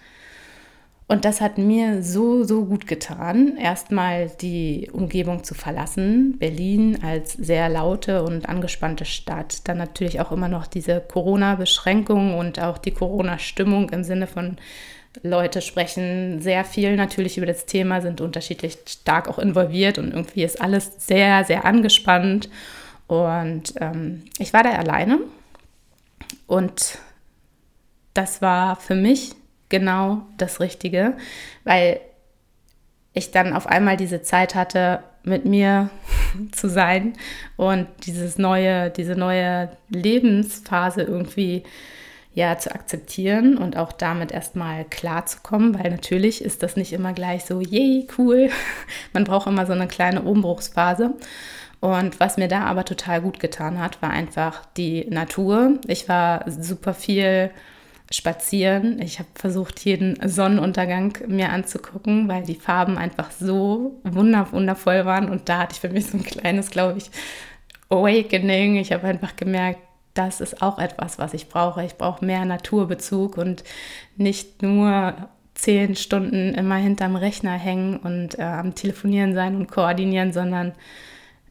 und 1.09 1.25
das 1.25 1.41
hat 1.41 1.57
mir 1.57 2.03
so, 2.03 2.43
so 2.43 2.65
gut 2.65 2.89
getan, 2.89 3.57
erstmal 3.57 4.29
die 4.41 4.91
Umgebung 4.93 5.45
zu 5.45 5.55
verlassen. 5.55 6.37
Berlin 6.39 6.99
als 7.05 7.33
sehr 7.33 7.69
laute 7.69 8.25
und 8.25 8.49
angespannte 8.49 9.05
Stadt. 9.05 9.69
Dann 9.69 9.79
natürlich 9.79 10.21
auch 10.21 10.33
immer 10.33 10.49
noch 10.49 10.67
diese 10.67 11.01
Corona-Beschränkungen 11.01 12.35
und 12.35 12.61
auch 12.61 12.79
die 12.79 12.91
Corona-Stimmung 12.91 13.91
im 13.91 14.03
Sinne 14.03 14.27
von 14.27 14.57
Leute 15.23 15.63
sprechen 15.63 16.41
sehr 16.41 16.65
viel 16.65 16.97
natürlich 16.97 17.37
über 17.39 17.47
das 17.47 17.67
Thema, 17.67 18.01
sind 18.01 18.21
unterschiedlich 18.21 18.79
stark 18.87 19.29
auch 19.29 19.39
involviert 19.39 19.99
und 19.99 20.13
irgendwie 20.13 20.45
ist 20.45 20.61
alles 20.61 20.93
sehr, 20.99 21.45
sehr 21.45 21.65
angespannt. 21.65 22.49
Und 23.07 23.75
ähm, 23.81 24.25
ich 24.39 24.53
war 24.53 24.63
da 24.63 24.71
alleine 24.71 25.19
und 26.47 26.99
das 28.15 28.43
war 28.43 28.77
für 28.77 28.95
mich 28.95 29.35
genau 29.69 30.23
das 30.39 30.61
Richtige, 30.61 31.17
weil 31.65 32.01
ich 33.13 33.31
dann 33.31 33.53
auf 33.53 33.67
einmal 33.67 33.97
diese 33.97 34.23
Zeit 34.23 34.55
hatte, 34.55 35.03
mit 35.23 35.45
mir 35.45 35.91
zu 36.53 36.69
sein 36.69 37.15
und 37.57 37.89
dieses 38.07 38.39
neue, 38.39 38.91
diese 38.91 39.15
neue 39.15 39.71
Lebensphase 39.89 41.03
irgendwie 41.03 41.65
ja 42.37 42.59
zu 42.59 42.73
akzeptieren 42.73 43.57
und 43.57 43.79
auch 43.79 43.93
damit 43.93 44.31
erstmal 44.31 44.85
klarzukommen, 44.85 45.75
weil 45.75 45.91
natürlich 45.91 46.45
ist 46.45 46.63
das 46.63 46.77
nicht 46.77 46.93
immer 46.93 47.15
gleich 47.15 47.47
so, 47.47 47.61
yay, 47.61 48.07
cool. 48.19 48.51
Man 49.15 49.25
braucht 49.25 49.47
immer 49.47 49.65
so 49.65 49.73
eine 49.73 49.89
kleine 49.89 50.21
Umbruchsphase. 50.21 51.15
Und 51.81 52.21
was 52.21 52.37
mir 52.37 52.49
da 52.49 52.65
aber 52.65 52.85
total 52.85 53.23
gut 53.23 53.41
getan 53.41 53.81
hat, 53.81 54.03
war 54.03 54.11
einfach 54.11 54.67
die 54.77 55.07
Natur. 55.09 55.79
Ich 55.87 56.11
war 56.11 56.45
super 56.51 56.93
viel 56.93 57.51
spazieren. 58.11 59.01
Ich 59.01 59.19
habe 59.19 59.29
versucht, 59.35 59.81
jeden 59.81 60.19
Sonnenuntergang 60.29 61.17
mir 61.27 61.51
anzugucken, 61.51 62.29
weil 62.29 62.43
die 62.43 62.55
Farben 62.55 62.99
einfach 62.99 63.31
so 63.31 63.99
wundervoll 64.05 65.07
waren. 65.07 65.31
Und 65.31 65.49
da 65.49 65.61
hatte 65.61 65.73
ich 65.75 65.81
für 65.81 65.89
mich 65.89 66.07
so 66.07 66.19
ein 66.19 66.25
kleines, 66.25 66.69
glaube 66.69 66.99
ich, 66.99 67.11
Awakening. 67.89 68.77
Ich 68.77 68.93
habe 68.93 69.07
einfach 69.07 69.37
gemerkt, 69.37 69.81
das 70.19 70.41
ist 70.41 70.63
auch 70.63 70.79
etwas, 70.79 71.19
was 71.19 71.35
ich 71.35 71.49
brauche. 71.49 71.85
Ich 71.85 71.97
brauche 71.97 72.25
mehr 72.25 72.45
Naturbezug 72.45 73.37
und 73.39 73.65
nicht 74.17 74.63
nur 74.63 75.15
zehn 75.55 75.97
Stunden 75.97 76.55
immer 76.55 76.77
hinterm 76.77 77.17
Rechner 77.17 77.53
hängen 77.53 77.97
und 77.99 78.39
äh, 78.39 78.43
am 78.43 78.75
Telefonieren 78.75 79.35
sein 79.35 79.57
und 79.57 79.71
koordinieren, 79.71 80.33
sondern 80.33 80.73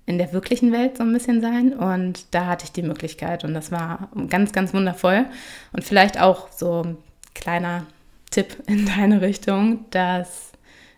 in 0.06 0.17
der 0.17 0.32
wirklichen 0.34 0.71
Welt 0.71 0.97
so 0.97 1.04
ein 1.04 1.13
bisschen 1.13 1.41
sein. 1.41 1.73
Und 1.73 2.34
da 2.34 2.45
hatte 2.45 2.65
ich 2.65 2.71
die 2.71 2.84
Möglichkeit 2.84 3.43
und 3.43 3.54
das 3.54 3.71
war 3.71 4.10
ganz, 4.30 4.51
ganz 4.51 4.73
wundervoll. 4.73 5.25
Und 5.73 5.84
vielleicht 5.84 6.19
auch 6.19 6.51
so 6.51 6.84
ein 6.84 6.97
kleiner 7.34 7.86
Tipp 8.30 8.58
in 8.67 8.86
deine 8.86 9.21
Richtung, 9.21 9.86
dass 9.91 10.51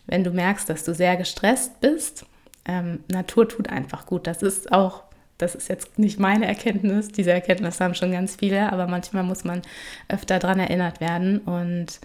wenn 0.05 0.23
du 0.23 0.31
merkst, 0.31 0.69
dass 0.69 0.83
du 0.83 0.93
sehr 0.93 1.17
gestresst 1.17 1.79
bist, 1.81 2.25
ähm, 2.65 3.03
Natur 3.09 3.47
tut 3.47 3.69
einfach 3.69 4.05
gut. 4.05 4.27
Das 4.27 4.41
ist 4.41 4.71
auch, 4.71 5.03
das 5.37 5.55
ist 5.55 5.69
jetzt 5.69 5.99
nicht 5.99 6.19
meine 6.19 6.47
Erkenntnis, 6.47 7.09
diese 7.09 7.31
Erkenntnis 7.31 7.79
haben 7.79 7.93
schon 7.93 8.11
ganz 8.11 8.35
viele, 8.35 8.71
aber 8.71 8.87
manchmal 8.87 9.23
muss 9.23 9.43
man 9.43 9.61
öfter 10.09 10.39
daran 10.39 10.59
erinnert 10.59 10.99
werden 10.99 11.39
und 11.39 11.99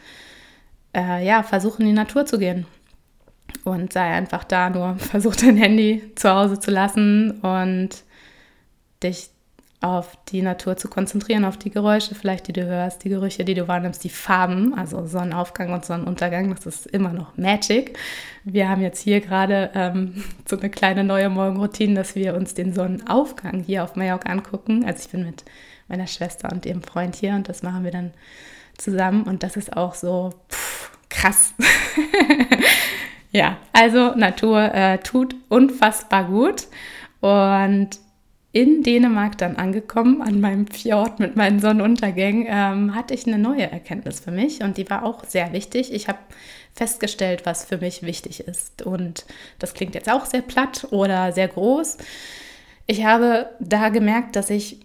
äh, 0.95 1.25
ja, 1.25 1.43
versuchen 1.43 1.83
in 1.83 1.89
die 1.89 1.95
Natur 1.95 2.27
zu 2.27 2.39
gehen. 2.39 2.67
Und 3.65 3.93
sei 3.93 4.03
einfach 4.03 4.45
da, 4.45 4.71
nur 4.71 4.97
versuch 4.99 5.37
dein 5.37 5.57
Handy 5.57 6.13
zu 6.15 6.31
Hause 6.31 6.61
zu 6.61 6.71
lassen 6.71 7.41
und 7.41 7.91
dich 9.03 9.31
auf 9.83 10.17
die 10.29 10.43
Natur 10.43 10.77
zu 10.77 10.89
konzentrieren, 10.89 11.45
auf 11.45 11.57
die 11.57 11.71
Geräusche 11.71 12.15
vielleicht, 12.15 12.49
die 12.49 12.53
du 12.53 12.65
hörst, 12.65 13.05
die 13.05 13.09
Gerüche, 13.09 13.45
die 13.45 13.55
du 13.55 13.69
wahrnimmst, 13.69 14.03
die 14.05 14.11
Farben, 14.11 14.75
also 14.75 15.07
Sonnenaufgang 15.07 15.73
und 15.73 15.85
Sonnenuntergang, 15.85 16.55
das 16.55 16.67
ist 16.67 16.87
immer 16.87 17.13
noch 17.13 17.37
Magic. 17.37 17.99
Wir 18.45 18.69
haben 18.69 18.83
jetzt 18.83 19.01
hier 19.01 19.21
gerade 19.21 19.71
ähm, 19.75 20.25
so 20.47 20.59
eine 20.59 20.71
kleine 20.71 21.05
neue 21.05 21.29
Morgenroutine, 21.29 21.95
dass 21.95 22.15
wir 22.15 22.35
uns 22.35 22.55
den 22.55 22.73
Sonnenaufgang 22.73 23.63
hier 23.63 23.85
auf 23.85 23.97
Mallorca 23.97 24.31
angucken. 24.31 24.85
Also 24.85 25.05
ich 25.05 25.11
bin 25.11 25.25
mit 25.25 25.45
meiner 25.89 26.07
Schwester 26.07 26.51
und 26.53 26.65
ihrem 26.67 26.83
Freund 26.83 27.17
hier 27.17 27.35
und 27.35 27.49
das 27.49 27.63
machen 27.63 27.85
wir 27.85 27.91
dann 27.91 28.13
zusammen 28.79 29.25
und 29.25 29.43
das 29.43 29.57
ist 29.57 29.77
auch 29.77 29.95
so 29.95 30.33
pff, 30.51 30.91
krass. 31.09 31.55
Ja, 33.33 33.57
also 33.73 34.15
Natur 34.15 34.75
äh, 34.75 34.99
tut 34.99 35.35
unfassbar 35.49 36.25
gut. 36.25 36.67
Und 37.21 37.89
in 38.53 38.83
Dänemark 38.83 39.39
dann 39.39 39.57
angekommen, 39.57 40.21
an 40.21 40.41
meinem 40.41 40.67
Fjord 40.67 41.19
mit 41.19 41.37
meinen 41.37 41.59
Sonnenuntergängen, 41.59 42.47
ähm, 42.49 42.95
hatte 42.95 43.15
ich 43.15 43.27
eine 43.27 43.39
neue 43.39 43.71
Erkenntnis 43.71 44.21
für 44.21 44.31
mich 44.31 44.63
und 44.63 44.77
die 44.77 44.89
war 44.91 45.05
auch 45.05 45.25
sehr 45.25 45.53
wichtig. 45.53 45.93
Ich 45.93 46.07
habe 46.07 46.19
festgestellt, 46.75 47.47
was 47.47 47.65
für 47.65 47.79
mich 47.79 48.03
wichtig 48.03 48.41
ist. 48.41 48.83
Und 48.83 49.25
das 49.59 49.75
klingt 49.75 49.95
jetzt 49.95 50.11
auch 50.11 50.27
sehr 50.27 50.43
platt 50.43 50.87
oder 50.91 51.33
sehr 51.33 51.49
groß. 51.49 51.99
Ich 52.87 53.05
habe 53.05 53.51
da 53.59 53.89
gemerkt, 53.89 54.37
dass 54.37 54.51
ich 54.51 54.81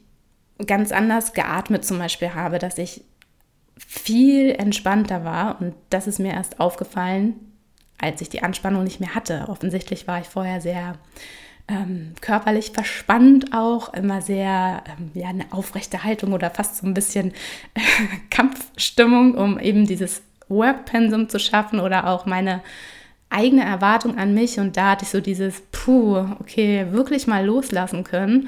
ganz 0.66 0.92
anders 0.92 1.34
geatmet 1.34 1.86
zum 1.86 2.00
Beispiel 2.00 2.34
habe, 2.34 2.60
dass 2.60 2.78
ich 2.78 3.04
viel 3.78 4.52
entspannter 4.52 5.24
war 5.24 5.62
und 5.62 5.76
das 5.90 6.08
ist 6.08 6.20
mir 6.20 6.32
erst 6.32 6.60
aufgefallen, 6.60 7.36
als 8.00 8.22
ich 8.22 8.30
die 8.30 8.44
Anspannung 8.44 8.84
nicht 8.84 9.00
mehr 9.00 9.14
hatte. 9.14 9.46
Offensichtlich 9.50 10.08
war 10.08 10.20
ich 10.20 10.28
vorher 10.28 10.62
sehr 10.62 10.96
ähm, 11.68 12.14
körperlich 12.22 12.72
verspannt 12.72 13.54
auch, 13.54 13.94
immer 13.94 14.22
sehr, 14.22 14.84
ähm, 14.88 15.12
ja, 15.14 15.28
eine 15.30 15.46
aufrechte 15.52 16.04
Haltung 16.04 16.34
oder 16.34 16.50
fast 16.50 16.78
so 16.78 16.88
ein 16.88 16.94
bisschen 16.94 17.34
äh, 17.74 17.82
Kampfstimmung, 18.30 19.36
um 19.36 19.60
eben 19.60 19.86
dieses 19.86 20.22
Workpensum 20.48 21.28
zu 21.30 21.40
schaffen 21.40 21.80
oder 21.80 22.08
auch 22.08 22.26
meine 22.26 22.62
eigene 23.30 23.64
Erwartung 23.64 24.18
an 24.18 24.34
mich. 24.34 24.60
Und 24.60 24.78
da 24.78 24.92
hatte 24.92 25.04
ich 25.04 25.10
so 25.10 25.20
dieses, 25.20 25.62
puh, 25.72 26.18
okay, 26.40 26.88
wirklich 26.92 27.28
mal 27.28 27.46
loslassen 27.46 28.06
können 28.06 28.48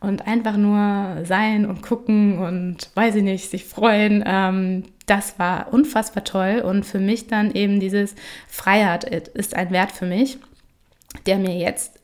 und 0.00 0.26
einfach 0.26 0.56
nur 0.56 1.24
sein 1.24 1.66
und 1.66 1.82
gucken 1.82 2.38
und 2.38 2.90
weiß 2.94 3.16
ich 3.16 3.22
nicht, 3.22 3.50
sich 3.50 3.64
freuen. 3.64 4.22
Ähm, 4.26 4.84
das 5.06 5.38
war 5.38 5.72
unfassbar 5.72 6.24
toll 6.24 6.62
und 6.64 6.84
für 6.84 6.98
mich 6.98 7.26
dann 7.26 7.52
eben 7.52 7.78
dieses 7.78 8.14
Freiheit 8.48 9.04
ist 9.04 9.54
ein 9.54 9.70
Wert 9.70 9.92
für 9.92 10.06
mich, 10.06 10.38
der 11.26 11.36
mir 11.38 11.56
jetzt 11.56 12.00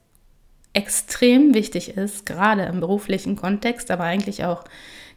extrem 0.73 1.55
wichtig 1.55 1.97
ist, 1.97 2.27
gerade 2.27 2.63
im 2.65 2.81
beruflichen 2.81 3.37
Kontext, 3.37 3.91
aber 3.91 4.05
eigentlich 4.05 4.45
auch 4.45 4.65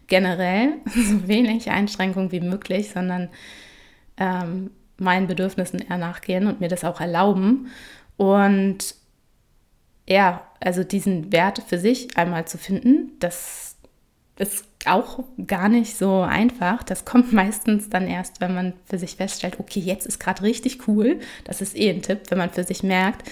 generell, 0.08 0.74
so 0.86 1.28
wenig 1.28 1.70
Einschränkung 1.70 2.32
wie 2.32 2.42
möglich, 2.42 2.92
sondern 2.92 3.30
ähm, 4.18 4.72
meinen 4.98 5.28
Bedürfnissen 5.28 5.80
eher 5.80 5.98
nachgehen 5.98 6.48
und 6.48 6.60
mir 6.60 6.70
das 6.70 6.84
auch 6.84 7.02
erlauben. 7.02 7.68
Und 8.18 8.96
ja, 10.08 10.48
also 10.60 10.84
diesen 10.84 11.32
Wert 11.32 11.62
für 11.66 11.78
sich 11.78 12.18
einmal 12.18 12.46
zu 12.46 12.58
finden, 12.58 13.12
das 13.20 13.78
ist 14.38 14.66
auch 14.86 15.24
gar 15.48 15.70
nicht 15.70 15.96
so 15.98 16.22
einfach. 16.22 16.84
Das 16.84 17.06
kommt 17.06 17.32
meistens 17.34 17.90
dann 17.90 18.08
erst, 18.08 18.42
wenn 18.42 18.54
man 18.54 18.74
für 18.86 18.98
sich 18.98 19.16
feststellt, 19.16 19.60
okay, 19.60 19.80
jetzt 19.80 20.06
ist 20.06 20.20
gerade 20.20 20.44
richtig 20.44 20.88
cool. 20.88 21.20
Das 21.44 21.62
ist 21.62 21.76
eh 21.76 21.90
ein 21.90 22.02
Tipp, 22.02 22.22
wenn 22.30 22.38
man 22.38 22.50
für 22.50 22.64
sich 22.64 22.84
merkt, 22.84 23.30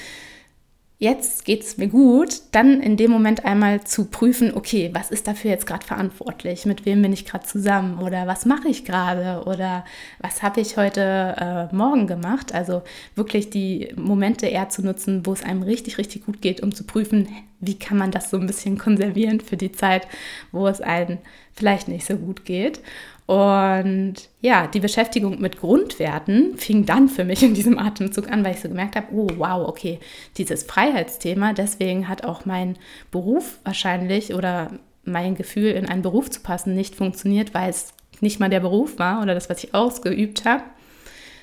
jetzt 1.01 1.45
geht 1.45 1.63
es 1.63 1.77
mir 1.77 1.87
gut, 1.87 2.41
dann 2.51 2.79
in 2.79 2.95
dem 2.95 3.09
Moment 3.09 3.43
einmal 3.43 3.83
zu 3.83 4.05
prüfen, 4.05 4.53
okay, 4.53 4.91
was 4.93 5.09
ist 5.09 5.27
dafür 5.27 5.49
jetzt 5.49 5.65
gerade 5.65 5.83
verantwortlich? 5.83 6.67
Mit 6.67 6.85
wem 6.85 7.01
bin 7.01 7.11
ich 7.11 7.25
gerade 7.25 7.45
zusammen? 7.45 7.97
Oder 7.97 8.27
was 8.27 8.45
mache 8.45 8.67
ich 8.67 8.85
gerade? 8.85 9.43
Oder 9.47 9.83
was 10.19 10.43
habe 10.43 10.61
ich 10.61 10.77
heute 10.77 11.69
äh, 11.71 11.75
Morgen 11.75 12.05
gemacht? 12.05 12.53
Also 12.53 12.83
wirklich 13.15 13.49
die 13.49 13.91
Momente 13.95 14.45
eher 14.45 14.69
zu 14.69 14.83
nutzen, 14.83 15.25
wo 15.25 15.33
es 15.33 15.43
einem 15.43 15.63
richtig, 15.63 15.97
richtig 15.97 16.23
gut 16.23 16.39
geht, 16.39 16.61
um 16.61 16.71
zu 16.71 16.83
prüfen, 16.83 17.27
wie 17.61 17.79
kann 17.79 17.97
man 17.97 18.11
das 18.11 18.29
so 18.29 18.37
ein 18.37 18.47
bisschen 18.47 18.77
konservieren 18.77 19.39
für 19.39 19.57
die 19.57 19.71
Zeit, 19.71 20.07
wo 20.51 20.67
es 20.67 20.81
einem 20.81 21.19
vielleicht 21.53 21.87
nicht 21.87 22.05
so 22.05 22.15
gut 22.15 22.45
geht. 22.45 22.81
Und 23.27 24.15
ja, 24.41 24.67
die 24.67 24.81
Beschäftigung 24.81 25.39
mit 25.39 25.59
Grundwerten 25.59 26.57
fing 26.57 26.85
dann 26.85 27.07
für 27.07 27.23
mich 27.23 27.43
in 27.43 27.53
diesem 27.53 27.79
Atemzug 27.79 28.29
an, 28.29 28.43
weil 28.43 28.55
ich 28.55 28.61
so 28.61 28.67
gemerkt 28.67 28.95
habe, 28.95 29.07
oh 29.13 29.29
wow, 29.37 29.69
okay, 29.69 29.99
dieses 30.37 30.63
Freiheitsthema, 30.63 31.53
deswegen 31.53 32.09
hat 32.09 32.25
auch 32.25 32.45
mein 32.45 32.77
Beruf 33.09 33.59
wahrscheinlich 33.63 34.33
oder 34.33 34.71
mein 35.05 35.35
Gefühl, 35.35 35.71
in 35.71 35.87
einen 35.87 36.01
Beruf 36.01 36.29
zu 36.29 36.41
passen, 36.41 36.75
nicht 36.75 36.95
funktioniert, 36.95 37.53
weil 37.53 37.69
es 37.69 37.93
nicht 38.19 38.39
mal 38.39 38.49
der 38.49 38.59
Beruf 38.59 38.99
war 38.99 39.21
oder 39.21 39.33
das, 39.33 39.49
was 39.49 39.63
ich 39.63 39.73
ausgeübt 39.73 40.45
habe, 40.45 40.63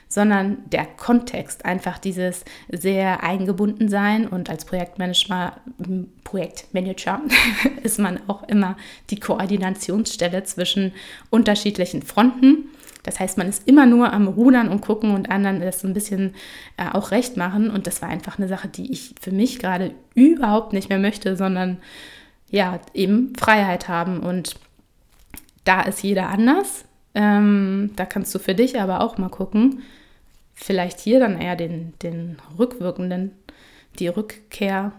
sondern 0.08 0.58
der 0.70 0.86
Kontext, 0.86 1.64
einfach 1.64 1.98
dieses 1.98 2.44
sehr 2.70 3.22
eingebunden 3.22 3.88
sein 3.88 4.26
und 4.26 4.48
als 4.50 4.64
Projektmanager, 4.64 5.60
Projektmanager 6.24 7.20
ist 7.82 7.98
man 7.98 8.18
auch 8.26 8.42
immer 8.48 8.76
die 9.10 9.20
Koordinationsstelle 9.20 10.44
zwischen 10.44 10.92
unterschiedlichen 11.30 12.02
Fronten. 12.02 12.70
Das 13.02 13.20
heißt, 13.20 13.38
man 13.38 13.48
ist 13.48 13.66
immer 13.66 13.86
nur 13.86 14.12
am 14.12 14.28
Rudern 14.28 14.68
und 14.68 14.80
gucken 14.80 15.14
und 15.14 15.30
anderen 15.30 15.60
das 15.60 15.80
so 15.80 15.88
ein 15.88 15.94
bisschen 15.94 16.34
äh, 16.76 16.90
auch 16.92 17.10
recht 17.10 17.36
machen. 17.36 17.70
Und 17.70 17.86
das 17.86 18.02
war 18.02 18.08
einfach 18.08 18.38
eine 18.38 18.48
Sache, 18.48 18.68
die 18.68 18.92
ich 18.92 19.14
für 19.20 19.30
mich 19.30 19.58
gerade 19.58 19.94
überhaupt 20.14 20.72
nicht 20.72 20.88
mehr 20.88 20.98
möchte, 20.98 21.36
sondern 21.36 21.78
ja, 22.50 22.80
eben 22.94 23.34
Freiheit 23.36 23.88
haben. 23.88 24.20
Und 24.20 24.56
da 25.64 25.82
ist 25.82 26.02
jeder 26.02 26.28
anders. 26.28 26.84
Ähm, 27.18 27.90
da 27.96 28.06
kannst 28.06 28.32
du 28.32 28.38
für 28.38 28.54
dich 28.54 28.80
aber 28.80 29.00
auch 29.00 29.18
mal 29.18 29.28
gucken, 29.28 29.82
vielleicht 30.54 31.00
hier 31.00 31.18
dann 31.18 31.40
eher 31.40 31.56
den, 31.56 31.92
den 32.00 32.36
rückwirkenden, 32.56 33.32
die 33.98 34.06
Rückkehr. 34.06 34.92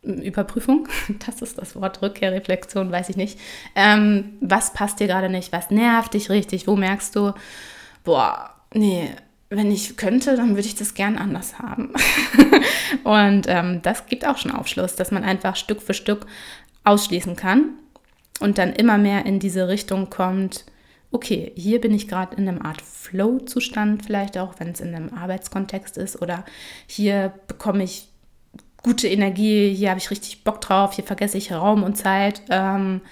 Überprüfung, 0.00 0.88
das 1.26 1.42
ist 1.42 1.58
das 1.58 1.76
Wort 1.76 2.00
Rückkehrreflexion, 2.00 2.90
weiß 2.90 3.10
ich 3.10 3.16
nicht. 3.16 3.38
Ähm, 3.76 4.38
was 4.40 4.72
passt 4.72 5.00
dir 5.00 5.06
gerade 5.06 5.28
nicht? 5.28 5.52
Was 5.52 5.70
nervt 5.70 6.14
dich 6.14 6.30
richtig? 6.30 6.66
Wo 6.66 6.76
merkst 6.76 7.14
du, 7.14 7.34
boah, 8.04 8.50
nee, 8.72 9.10
wenn 9.50 9.70
ich 9.70 9.98
könnte, 9.98 10.34
dann 10.34 10.56
würde 10.56 10.66
ich 10.66 10.74
das 10.74 10.94
gern 10.94 11.18
anders 11.18 11.58
haben. 11.58 11.92
und 13.04 13.46
ähm, 13.48 13.80
das 13.82 14.06
gibt 14.06 14.26
auch 14.26 14.38
schon 14.38 14.50
Aufschluss, 14.50 14.96
dass 14.96 15.10
man 15.10 15.24
einfach 15.24 15.56
Stück 15.56 15.82
für 15.82 15.94
Stück 15.94 16.26
ausschließen 16.84 17.36
kann 17.36 17.74
und 18.40 18.56
dann 18.56 18.72
immer 18.72 18.96
mehr 18.96 19.26
in 19.26 19.40
diese 19.40 19.68
Richtung 19.68 20.08
kommt, 20.08 20.64
okay, 21.12 21.52
hier 21.54 21.80
bin 21.80 21.94
ich 21.94 22.08
gerade 22.08 22.36
in 22.36 22.48
einem 22.48 22.62
Art 22.62 22.80
Flow-Zustand, 22.80 24.04
vielleicht 24.04 24.38
auch, 24.38 24.58
wenn 24.58 24.70
es 24.70 24.80
in 24.80 24.94
einem 24.94 25.12
Arbeitskontext 25.12 25.98
ist, 25.98 26.20
oder 26.20 26.44
hier 26.86 27.32
bekomme 27.46 27.84
ich 27.84 28.08
gute 28.82 29.08
Energie, 29.08 29.72
hier 29.74 29.90
habe 29.90 30.00
ich 30.00 30.10
richtig 30.10 30.42
Bock 30.42 30.60
drauf, 30.60 30.94
hier 30.94 31.04
vergesse 31.04 31.38
ich 31.38 31.52
Raum 31.52 31.82
und 31.82 31.96
Zeit. 31.96 32.42
Ähm, 32.50 33.02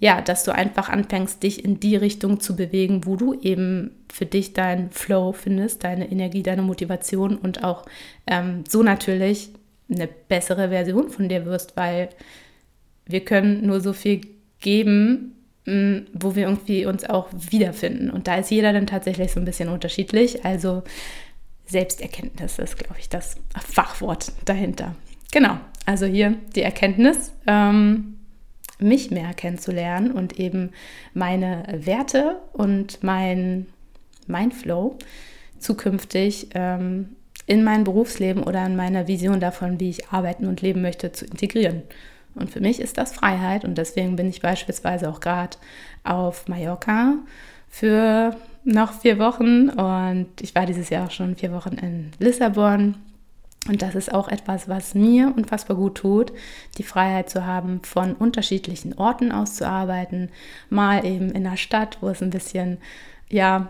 ja, 0.00 0.22
dass 0.22 0.44
du 0.44 0.54
einfach 0.54 0.88
anfängst, 0.88 1.42
dich 1.42 1.62
in 1.62 1.78
die 1.78 1.94
Richtung 1.94 2.40
zu 2.40 2.56
bewegen, 2.56 3.04
wo 3.04 3.16
du 3.16 3.34
eben 3.34 3.90
für 4.10 4.24
dich 4.24 4.54
deinen 4.54 4.90
Flow 4.90 5.32
findest, 5.32 5.84
deine 5.84 6.10
Energie, 6.10 6.42
deine 6.42 6.62
Motivation 6.62 7.36
und 7.36 7.62
auch 7.62 7.84
ähm, 8.26 8.64
so 8.66 8.82
natürlich 8.82 9.50
eine 9.90 10.08
bessere 10.08 10.70
Version 10.70 11.10
von 11.10 11.28
dir 11.28 11.44
wirst, 11.44 11.76
weil 11.76 12.08
wir 13.04 13.20
können 13.24 13.66
nur 13.66 13.80
so 13.80 13.92
viel 13.92 14.22
geben, 14.60 15.34
wo 15.66 16.34
wir 16.34 16.44
irgendwie 16.44 16.86
uns 16.86 17.04
auch 17.04 17.28
wiederfinden. 17.32 18.10
Und 18.10 18.26
da 18.26 18.36
ist 18.36 18.50
jeder 18.50 18.72
dann 18.72 18.86
tatsächlich 18.86 19.32
so 19.32 19.40
ein 19.40 19.44
bisschen 19.44 19.68
unterschiedlich. 19.68 20.44
Also 20.44 20.82
Selbsterkenntnis 21.66 22.58
ist, 22.58 22.78
glaube 22.78 22.96
ich, 22.98 23.08
das 23.08 23.36
Fachwort 23.56 24.32
dahinter. 24.44 24.96
Genau, 25.32 25.58
also 25.86 26.06
hier 26.06 26.36
die 26.56 26.62
Erkenntnis, 26.62 27.32
ähm, 27.46 28.16
mich 28.80 29.10
mehr 29.10 29.34
kennenzulernen 29.34 30.10
und 30.10 30.40
eben 30.40 30.70
meine 31.14 31.64
Werte 31.70 32.40
und 32.52 33.02
mein, 33.02 33.66
mein 34.26 34.52
Flow 34.52 34.96
zukünftig 35.58 36.48
ähm, 36.54 37.16
in 37.46 37.62
mein 37.62 37.84
Berufsleben 37.84 38.42
oder 38.42 38.64
in 38.64 38.76
meiner 38.76 39.06
Vision 39.06 39.40
davon, 39.40 39.78
wie 39.78 39.90
ich 39.90 40.08
arbeiten 40.08 40.46
und 40.46 40.62
leben 40.62 40.82
möchte, 40.82 41.12
zu 41.12 41.26
integrieren. 41.26 41.82
Und 42.34 42.50
für 42.50 42.60
mich 42.60 42.80
ist 42.80 42.98
das 42.98 43.12
Freiheit 43.12 43.64
und 43.64 43.76
deswegen 43.76 44.16
bin 44.16 44.28
ich 44.28 44.40
beispielsweise 44.40 45.08
auch 45.08 45.20
gerade 45.20 45.56
auf 46.04 46.48
Mallorca 46.48 47.14
für 47.68 48.36
noch 48.64 48.92
vier 48.92 49.18
Wochen 49.18 49.68
und 49.70 50.28
ich 50.40 50.54
war 50.54 50.66
dieses 50.66 50.90
Jahr 50.90 51.06
auch 51.06 51.10
schon 51.10 51.36
vier 51.36 51.52
Wochen 51.52 51.74
in 51.74 52.10
Lissabon. 52.18 52.96
Und 53.68 53.82
das 53.82 53.94
ist 53.94 54.12
auch 54.12 54.28
etwas, 54.28 54.68
was 54.68 54.94
mir 54.94 55.34
unfassbar 55.36 55.76
gut 55.76 55.96
tut, 55.96 56.32
die 56.78 56.82
Freiheit 56.82 57.28
zu 57.28 57.44
haben, 57.44 57.82
von 57.82 58.14
unterschiedlichen 58.14 58.96
Orten 58.96 59.32
aus 59.32 59.54
zu 59.54 59.66
arbeiten. 59.66 60.30
Mal 60.70 61.04
eben 61.04 61.30
in 61.30 61.44
der 61.44 61.58
Stadt, 61.58 61.98
wo 62.00 62.08
es 62.08 62.22
ein 62.22 62.30
bisschen, 62.30 62.78
ja, 63.28 63.68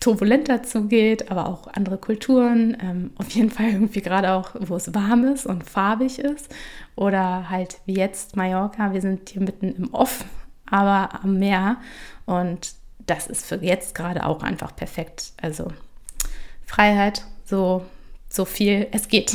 turbulenter 0.00 0.62
zugeht, 0.62 1.30
aber 1.30 1.48
auch 1.48 1.66
andere 1.68 1.98
Kulturen. 1.98 2.76
Ähm, 2.80 3.10
auf 3.16 3.30
jeden 3.30 3.50
Fall 3.50 3.70
irgendwie 3.70 4.00
gerade 4.00 4.32
auch, 4.32 4.50
wo 4.58 4.76
es 4.76 4.94
warm 4.94 5.24
ist 5.24 5.46
und 5.46 5.68
farbig 5.68 6.18
ist. 6.18 6.54
Oder 6.96 7.50
halt 7.50 7.78
wie 7.86 7.96
jetzt 7.96 8.36
Mallorca. 8.36 8.92
Wir 8.92 9.00
sind 9.00 9.28
hier 9.28 9.42
mitten 9.42 9.74
im 9.74 9.92
Off, 9.92 10.24
aber 10.70 11.20
am 11.22 11.38
Meer. 11.38 11.78
Und 12.26 12.72
das 13.06 13.26
ist 13.26 13.46
für 13.46 13.56
jetzt 13.56 13.94
gerade 13.94 14.24
auch 14.24 14.42
einfach 14.42 14.74
perfekt. 14.74 15.32
Also 15.40 15.68
Freiheit, 16.66 17.24
so, 17.44 17.84
so 18.28 18.44
viel 18.44 18.86
es 18.92 19.08
geht. 19.08 19.34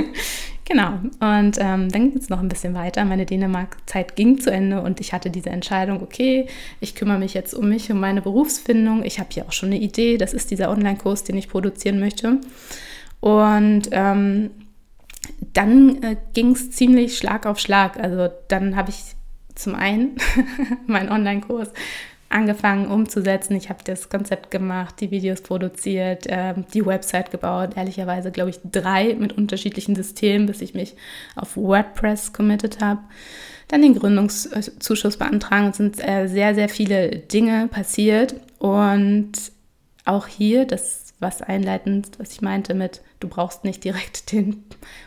Genau. 0.68 0.98
Und 1.20 1.56
ähm, 1.58 1.88
dann 1.88 1.90
ging 1.90 2.16
es 2.18 2.28
noch 2.28 2.40
ein 2.40 2.48
bisschen 2.48 2.74
weiter. 2.74 3.02
Meine 3.06 3.24
Dänemark-Zeit 3.24 4.16
ging 4.16 4.38
zu 4.38 4.50
Ende 4.50 4.82
und 4.82 5.00
ich 5.00 5.14
hatte 5.14 5.30
diese 5.30 5.48
Entscheidung, 5.48 6.02
okay, 6.02 6.46
ich 6.80 6.94
kümmere 6.94 7.18
mich 7.18 7.32
jetzt 7.32 7.54
um 7.54 7.70
mich, 7.70 7.90
um 7.90 7.98
meine 7.98 8.20
Berufsfindung. 8.20 9.02
Ich 9.02 9.18
habe 9.18 9.30
hier 9.32 9.46
auch 9.46 9.52
schon 9.52 9.70
eine 9.70 9.78
Idee. 9.78 10.18
Das 10.18 10.34
ist 10.34 10.50
dieser 10.50 10.70
Online-Kurs, 10.70 11.24
den 11.24 11.38
ich 11.38 11.48
produzieren 11.48 11.98
möchte. 11.98 12.38
Und 13.20 13.84
ähm, 13.92 14.50
dann 15.54 16.02
äh, 16.02 16.16
ging 16.34 16.50
es 16.50 16.70
ziemlich 16.70 17.16
Schlag 17.16 17.46
auf 17.46 17.58
Schlag. 17.58 17.98
Also 17.98 18.28
dann 18.48 18.76
habe 18.76 18.90
ich 18.90 19.16
zum 19.54 19.74
einen 19.74 20.16
meinen 20.86 21.08
Online-Kurs 21.08 21.72
angefangen 22.30 22.88
umzusetzen. 22.88 23.56
Ich 23.56 23.68
habe 23.70 23.82
das 23.84 24.08
Konzept 24.08 24.50
gemacht, 24.50 24.96
die 25.00 25.10
Videos 25.10 25.40
produziert, 25.40 26.26
äh, 26.26 26.54
die 26.74 26.84
Website 26.84 27.30
gebaut. 27.30 27.70
Ehrlicherweise 27.76 28.30
glaube 28.30 28.50
ich 28.50 28.60
drei 28.70 29.14
mit 29.14 29.36
unterschiedlichen 29.36 29.96
Systemen, 29.96 30.46
bis 30.46 30.60
ich 30.60 30.74
mich 30.74 30.94
auf 31.36 31.56
WordPress 31.56 32.32
committed 32.32 32.80
habe. 32.80 33.00
Dann 33.68 33.82
den 33.82 33.94
Gründungszuschuss 33.94 35.16
beantragen. 35.16 35.68
Es 35.68 35.76
sind 35.76 36.06
äh, 36.06 36.26
sehr, 36.26 36.54
sehr 36.54 36.68
viele 36.68 37.10
Dinge 37.10 37.68
passiert. 37.68 38.34
Und 38.58 39.32
auch 40.04 40.26
hier, 40.26 40.64
das 40.64 41.07
was 41.20 41.42
einleitend, 41.42 42.10
was 42.18 42.32
ich 42.32 42.42
meinte 42.42 42.74
mit, 42.74 43.02
du 43.20 43.28
brauchst 43.28 43.64
nicht 43.64 43.82
direkt 43.84 44.32
den 44.32 44.64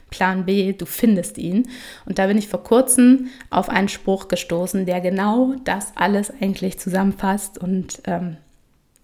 Plan 0.10 0.46
B, 0.46 0.74
du 0.74 0.86
findest 0.86 1.38
ihn. 1.38 1.70
Und 2.06 2.20
da 2.20 2.28
bin 2.28 2.38
ich 2.38 2.48
vor 2.48 2.64
kurzem 2.64 3.30
auf 3.50 3.70
einen 3.70 3.90
Spruch 3.90 4.28
gestoßen, 4.28 4.86
der 4.86 5.02
genau 5.02 5.56
das 5.64 5.94
alles 5.96 6.32
eigentlich 6.42 6.80
zusammenfasst. 6.80 7.58
Und 7.58 8.02
ähm, 8.06 8.38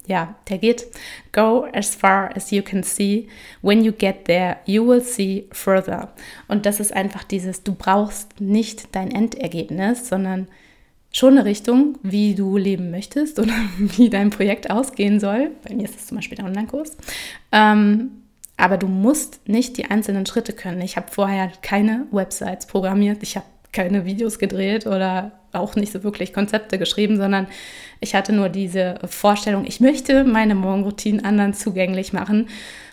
ja, 0.06 0.34
der 0.48 0.58
geht, 0.58 0.86
go 1.32 1.66
as 1.72 1.94
far 1.94 2.34
as 2.36 2.50
you 2.50 2.62
can 2.62 2.82
see. 2.82 3.28
When 3.62 3.84
you 3.84 3.92
get 3.92 4.24
there, 4.24 4.56
you 4.64 4.86
will 4.86 5.02
see 5.02 5.48
further. 5.52 6.12
Und 6.48 6.66
das 6.66 6.80
ist 6.80 6.92
einfach 6.92 7.24
dieses, 7.24 7.62
du 7.62 7.74
brauchst 7.74 8.40
nicht 8.40 8.94
dein 8.94 9.10
Endergebnis, 9.10 10.08
sondern 10.08 10.48
schon 11.12 11.38
eine 11.38 11.44
Richtung, 11.44 11.98
wie 12.02 12.34
du 12.34 12.56
leben 12.56 12.90
möchtest 12.90 13.38
oder 13.38 13.54
wie 13.78 14.10
dein 14.10 14.30
Projekt 14.30 14.70
ausgehen 14.70 15.20
soll. 15.20 15.50
Bei 15.66 15.74
mir 15.74 15.84
ist 15.84 15.96
es 15.96 16.06
zum 16.06 16.16
Beispiel 16.18 16.36
der 16.36 16.46
Online-Kurs. 16.46 16.96
Ähm, 17.52 18.10
Aber 18.56 18.76
du 18.76 18.88
musst 18.88 19.48
nicht 19.48 19.76
die 19.78 19.86
einzelnen 19.90 20.26
Schritte 20.26 20.52
können. 20.52 20.80
Ich 20.82 20.96
habe 20.96 21.06
vorher 21.10 21.50
keine 21.62 22.06
Websites 22.10 22.66
programmiert, 22.66 23.22
ich 23.22 23.36
habe 23.36 23.46
keine 23.72 24.04
Videos 24.04 24.38
gedreht 24.38 24.86
oder 24.86 25.32
auch 25.52 25.76
nicht 25.76 25.92
so 25.92 26.02
wirklich 26.02 26.32
Konzepte 26.32 26.78
geschrieben, 26.78 27.16
sondern 27.16 27.46
ich 28.00 28.14
hatte 28.14 28.32
nur 28.32 28.48
diese 28.48 28.98
Vorstellung, 29.06 29.64
ich 29.66 29.80
möchte 29.80 30.24
meine 30.24 30.54
Morgenroutinen 30.54 31.24
anderen 31.24 31.54
zugänglich 31.54 32.12
machen. 32.12 32.48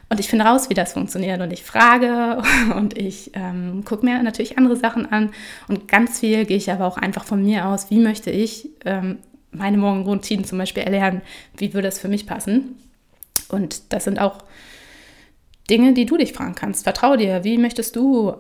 Und 0.10 0.20
ich 0.20 0.28
finde 0.28 0.46
raus, 0.46 0.70
wie 0.70 0.76
das 0.76 0.94
funktioniert. 0.94 1.42
Und 1.42 1.52
ich 1.52 1.64
frage 1.64 2.42
und 2.76 2.98
ich 2.98 3.32
ähm, 3.34 3.84
gucke 3.86 4.06
mir 4.06 4.22
natürlich 4.22 4.58
andere 4.58 4.76
Sachen 4.76 5.12
an. 5.12 5.32
Und 5.68 5.88
ganz 5.88 6.20
viel 6.20 6.46
gehe 6.46 6.58
ich 6.58 6.72
aber 6.72 6.86
auch 6.86 6.98
einfach 6.98 7.26
von 7.26 7.44
mir 7.44 7.68
aus, 7.68 7.90
wie 7.90 8.00
möchte 8.00 8.30
ich 8.30 8.70
ähm, 8.86 9.20
meine 9.52 9.78
Morgenroutinen 9.78 10.46
zum 10.46 10.58
Beispiel 10.58 10.84
erlernen, 10.84 11.22
wie 11.58 11.74
würde 11.74 11.88
es 11.88 12.00
für 12.00 12.08
mich 12.08 12.28
passen. 12.28 12.76
Und 13.50 13.94
das 13.94 14.04
sind 14.04 14.20
auch 14.20 14.44
Dinge, 15.70 15.94
die 15.94 16.06
du 16.06 16.18
dich 16.18 16.34
fragen 16.34 16.56
kannst. 16.56 16.84
Vertrau 16.84 17.16
dir, 17.16 17.44
wie 17.44 17.58
möchtest 17.58 17.96
du, 17.96 18.36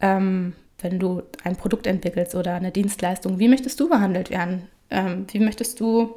ähm, 0.00 0.52
wenn 0.78 0.98
du 0.98 1.22
ein 1.44 1.56
Produkt 1.56 1.86
entwickelst 1.86 2.34
oder 2.34 2.54
eine 2.54 2.70
Dienstleistung, 2.70 3.38
wie 3.38 3.48
möchtest 3.48 3.80
du 3.80 3.88
behandelt 3.88 4.30
werden? 4.30 4.62
Ähm, 4.90 5.26
wie 5.30 5.40
möchtest 5.40 5.80
du 5.80 6.14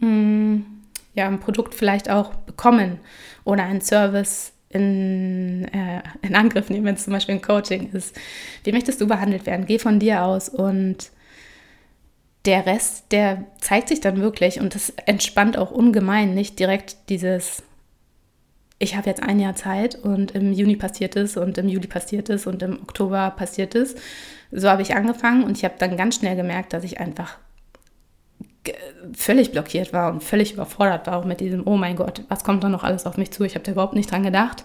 mh, 0.00 0.06
hm, 0.06 0.66
ja, 1.14 1.26
ein 1.26 1.40
Produkt 1.40 1.74
vielleicht 1.74 2.10
auch 2.10 2.34
bekommen 2.34 2.98
oder 3.44 3.64
einen 3.64 3.80
Service 3.80 4.52
in, 4.68 5.64
äh, 5.72 6.02
in 6.22 6.34
Angriff 6.34 6.68
nehmen, 6.68 6.84
wenn 6.84 6.96
es 6.96 7.04
zum 7.04 7.12
Beispiel 7.12 7.36
ein 7.36 7.42
Coaching 7.42 7.90
ist. 7.92 8.16
Wie 8.64 8.72
möchtest 8.72 9.00
du 9.00 9.06
behandelt 9.06 9.46
werden? 9.46 9.66
Geh 9.66 9.78
von 9.78 10.00
dir 10.00 10.24
aus 10.24 10.48
und 10.48 11.10
der 12.44 12.66
Rest, 12.66 13.12
der 13.12 13.44
zeigt 13.60 13.88
sich 13.88 14.00
dann 14.00 14.20
wirklich 14.20 14.60
und 14.60 14.74
das 14.74 14.90
entspannt 15.06 15.56
auch 15.56 15.70
ungemein, 15.70 16.34
nicht 16.34 16.58
direkt 16.58 17.08
dieses, 17.08 17.62
ich 18.78 18.96
habe 18.96 19.08
jetzt 19.08 19.22
ein 19.22 19.40
Jahr 19.40 19.54
Zeit 19.54 19.94
und 19.94 20.32
im 20.32 20.52
Juni 20.52 20.76
passiert 20.76 21.16
es 21.16 21.36
und 21.36 21.56
im 21.56 21.68
Juli 21.68 21.86
passiert 21.86 22.28
es 22.28 22.46
und 22.46 22.62
im 22.62 22.82
Oktober 22.82 23.30
passiert 23.30 23.74
es. 23.74 23.94
So 24.50 24.68
habe 24.68 24.82
ich 24.82 24.94
angefangen 24.94 25.44
und 25.44 25.56
ich 25.56 25.64
habe 25.64 25.76
dann 25.78 25.96
ganz 25.96 26.16
schnell 26.16 26.36
gemerkt, 26.36 26.72
dass 26.72 26.84
ich 26.84 27.00
einfach 27.00 27.38
völlig 29.14 29.52
blockiert 29.52 29.92
war 29.92 30.12
und 30.12 30.22
völlig 30.22 30.52
überfordert 30.54 31.06
war 31.06 31.16
auch 31.16 31.24
mit 31.24 31.40
diesem, 31.40 31.66
oh 31.66 31.76
mein 31.76 31.96
Gott, 31.96 32.22
was 32.28 32.44
kommt 32.44 32.64
da 32.64 32.68
noch 32.68 32.84
alles 32.84 33.06
auf 33.06 33.16
mich 33.16 33.30
zu? 33.30 33.44
Ich 33.44 33.54
habe 33.54 33.64
da 33.64 33.72
überhaupt 33.72 33.94
nicht 33.94 34.10
dran 34.10 34.22
gedacht. 34.22 34.64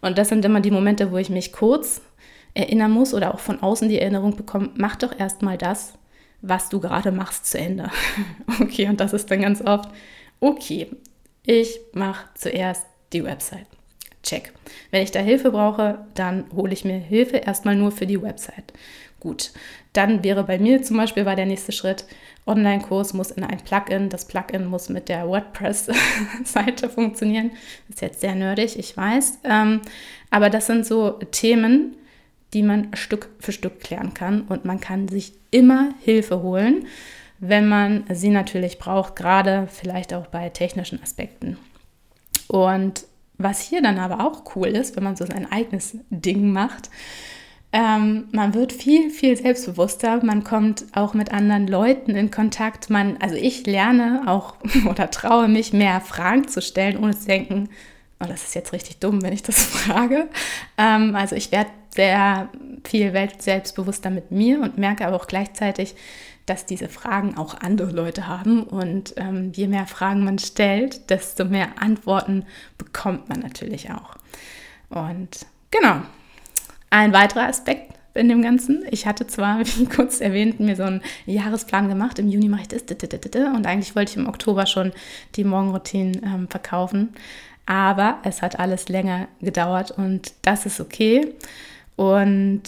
Und 0.00 0.18
das 0.18 0.28
sind 0.28 0.44
immer 0.44 0.60
die 0.60 0.70
Momente, 0.70 1.12
wo 1.12 1.16
ich 1.16 1.30
mich 1.30 1.52
kurz 1.52 2.02
erinnern 2.54 2.90
muss 2.90 3.14
oder 3.14 3.34
auch 3.34 3.40
von 3.40 3.62
außen 3.62 3.88
die 3.88 3.98
Erinnerung 3.98 4.36
bekomme, 4.36 4.70
mach 4.74 4.96
doch 4.96 5.18
erstmal 5.18 5.56
das, 5.56 5.94
was 6.42 6.68
du 6.68 6.80
gerade 6.80 7.12
machst, 7.12 7.46
zu 7.46 7.58
Ende. 7.58 7.90
okay, 8.60 8.88
und 8.88 9.00
das 9.00 9.12
ist 9.12 9.30
dann 9.30 9.42
ganz 9.42 9.62
oft, 9.62 9.88
okay, 10.40 10.88
ich 11.44 11.80
mache 11.92 12.26
zuerst 12.34 12.86
die 13.12 13.24
Website. 13.24 13.66
Check. 14.22 14.52
Wenn 14.90 15.02
ich 15.02 15.10
da 15.10 15.20
Hilfe 15.20 15.50
brauche, 15.50 16.04
dann 16.14 16.44
hole 16.54 16.72
ich 16.72 16.84
mir 16.84 16.98
Hilfe 16.98 17.38
erstmal 17.38 17.74
nur 17.74 17.90
für 17.90 18.06
die 18.06 18.20
Website. 18.20 18.72
Gut, 19.20 19.52
dann 19.92 20.24
wäre 20.24 20.44
bei 20.44 20.58
mir 20.58 20.82
zum 20.82 20.96
Beispiel 20.96 21.26
war 21.26 21.36
der 21.36 21.46
nächste 21.46 21.72
Schritt, 21.72 22.06
Online-Kurs 22.46 23.12
muss 23.12 23.30
in 23.30 23.44
ein 23.44 23.58
Plugin, 23.58 24.08
das 24.08 24.24
Plugin 24.24 24.64
muss 24.64 24.88
mit 24.88 25.08
der 25.08 25.28
WordPress-Seite 25.28 26.88
funktionieren. 26.94 27.50
Das 27.88 27.96
ist 27.96 28.00
jetzt 28.00 28.20
sehr 28.22 28.34
nerdig, 28.34 28.78
ich 28.78 28.96
weiß. 28.96 29.40
Ähm, 29.44 29.82
aber 30.30 30.48
das 30.48 30.66
sind 30.66 30.86
so 30.86 31.10
Themen, 31.30 31.96
die 32.54 32.62
man 32.62 32.94
Stück 32.96 33.28
für 33.38 33.52
Stück 33.52 33.80
klären 33.80 34.14
kann 34.14 34.42
und 34.42 34.64
man 34.64 34.80
kann 34.80 35.08
sich 35.08 35.32
immer 35.50 35.90
Hilfe 36.00 36.42
holen, 36.42 36.86
wenn 37.38 37.68
man 37.68 38.04
sie 38.12 38.30
natürlich 38.30 38.78
braucht, 38.78 39.16
gerade 39.16 39.68
vielleicht 39.70 40.14
auch 40.14 40.26
bei 40.26 40.48
technischen 40.48 41.02
Aspekten. 41.02 41.58
Und 42.48 43.04
was 43.38 43.60
hier 43.60 43.80
dann 43.80 43.98
aber 43.98 44.26
auch 44.26 44.56
cool 44.56 44.68
ist, 44.68 44.96
wenn 44.96 45.04
man 45.04 45.16
so 45.16 45.24
sein 45.24 45.50
eigenes 45.50 45.96
Ding 46.10 46.52
macht, 46.52 46.90
ähm, 47.72 48.28
man 48.32 48.54
wird 48.54 48.72
viel, 48.72 49.10
viel 49.10 49.36
selbstbewusster. 49.36 50.24
Man 50.24 50.42
kommt 50.42 50.86
auch 50.92 51.14
mit 51.14 51.32
anderen 51.32 51.68
Leuten 51.68 52.16
in 52.16 52.30
Kontakt. 52.30 52.90
Man, 52.90 53.16
also 53.18 53.36
ich 53.36 53.66
lerne 53.66 54.22
auch 54.26 54.54
oder 54.88 55.10
traue 55.10 55.48
mich 55.48 55.72
mehr 55.72 56.00
Fragen 56.00 56.48
zu 56.48 56.62
stellen, 56.62 56.96
ohne 56.96 57.16
zu 57.16 57.26
denken, 57.26 57.68
oh, 58.18 58.26
das 58.26 58.44
ist 58.44 58.54
jetzt 58.54 58.72
richtig 58.72 58.98
dumm, 58.98 59.22
wenn 59.22 59.32
ich 59.32 59.42
das 59.42 59.62
frage. 59.64 60.28
Ähm, 60.78 61.14
also 61.14 61.36
ich 61.36 61.52
werde 61.52 61.70
sehr 61.94 62.48
viel 62.84 63.12
selbstbewusster 63.38 64.10
mit 64.10 64.30
mir 64.30 64.60
und 64.60 64.78
merke 64.78 65.06
aber 65.06 65.16
auch 65.16 65.26
gleichzeitig, 65.26 65.94
dass 66.46 66.66
diese 66.66 66.88
Fragen 66.88 67.36
auch 67.36 67.54
andere 67.60 67.92
Leute 67.92 68.26
haben. 68.26 68.64
Und 68.64 69.14
ähm, 69.16 69.52
je 69.54 69.68
mehr 69.68 69.86
Fragen 69.86 70.24
man 70.24 70.40
stellt, 70.40 71.08
desto 71.10 71.44
mehr 71.44 71.80
Antworten 71.80 72.44
bekommt 72.78 73.28
man 73.28 73.38
natürlich 73.40 73.90
auch. 73.92 74.16
Und 74.88 75.46
genau, 75.70 76.02
ein 76.90 77.12
weiterer 77.12 77.48
Aspekt 77.48 77.94
in 78.14 78.28
dem 78.28 78.42
Ganzen. 78.42 78.84
Ich 78.90 79.06
hatte 79.06 79.26
zwar, 79.26 79.60
wie 79.64 79.86
kurz 79.86 80.20
erwähnt, 80.20 80.60
mir 80.60 80.76
so 80.76 80.82
einen 80.82 81.02
Jahresplan 81.26 81.88
gemacht. 81.88 82.18
Im 82.18 82.28
Juni 82.28 82.48
mache 82.48 82.62
ich 82.62 82.68
das, 82.68 82.82
und 82.82 83.66
eigentlich 83.66 83.96
wollte 83.96 84.12
ich 84.12 84.16
im 84.16 84.28
Oktober 84.28 84.66
schon 84.66 84.92
die 85.36 85.44
Morgenroutinen 85.44 86.22
ähm, 86.24 86.48
verkaufen. 86.48 87.14
Aber 87.66 88.18
es 88.24 88.42
hat 88.42 88.58
alles 88.58 88.88
länger 88.88 89.28
gedauert 89.40 89.92
und 89.92 90.32
das 90.42 90.66
ist 90.66 90.80
okay. 90.80 91.34
Und 91.94 92.62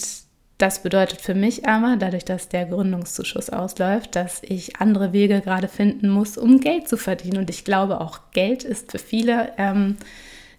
das 0.59 0.81
bedeutet 0.81 1.19
für 1.19 1.33
mich 1.33 1.67
aber, 1.67 1.97
dadurch, 1.97 2.23
dass 2.23 2.47
der 2.47 2.65
Gründungszuschuss 2.65 3.49
ausläuft, 3.49 4.15
dass 4.15 4.41
ich 4.43 4.77
andere 4.77 5.11
Wege 5.11 5.41
gerade 5.41 5.67
finden 5.67 6.09
muss, 6.09 6.37
um 6.37 6.61
Geld 6.61 6.87
zu 6.87 6.95
verdienen. 6.95 7.39
Und 7.39 7.49
ich 7.49 7.65
glaube, 7.65 7.99
auch 7.99 8.19
Geld 8.31 8.63
ist 8.63 8.91
für 8.91 8.99
viele 8.99 9.51
ähm, 9.57 9.97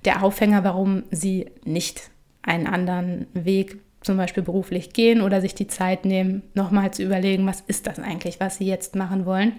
der 0.05 0.23
Aufhänger, 0.23 0.63
warum 0.65 1.05
sie 1.11 1.47
nicht 1.65 2.11
einen 2.45 2.67
anderen 2.67 3.27
Weg 3.33 3.79
zum 4.01 4.17
Beispiel 4.17 4.43
beruflich 4.43 4.93
gehen 4.93 5.23
oder 5.23 5.41
sich 5.41 5.55
die 5.55 5.67
Zeit 5.67 6.05
nehmen, 6.05 6.43
nochmal 6.55 6.93
zu 6.93 7.03
überlegen, 7.03 7.47
was 7.47 7.63
ist 7.63 7.87
das 7.87 7.99
eigentlich, 7.99 8.39
was 8.39 8.59
sie 8.59 8.67
jetzt 8.67 8.95
machen 8.97 9.25
wollen. 9.25 9.53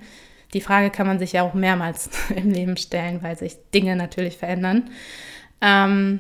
Die 0.54 0.62
Frage 0.62 0.92
kann 0.92 1.08
man 1.08 1.20
sich 1.20 1.34
ja 1.34 1.42
auch 1.42 1.54
mehrmals 1.54 2.10
im 2.36 2.52
Leben 2.52 2.78
stellen, 2.78 3.22
weil 3.24 3.38
sich 3.38 3.58
Dinge 3.74 3.96
natürlich 3.96 4.38
verändern. 4.38 4.90
Ähm, 5.62 6.20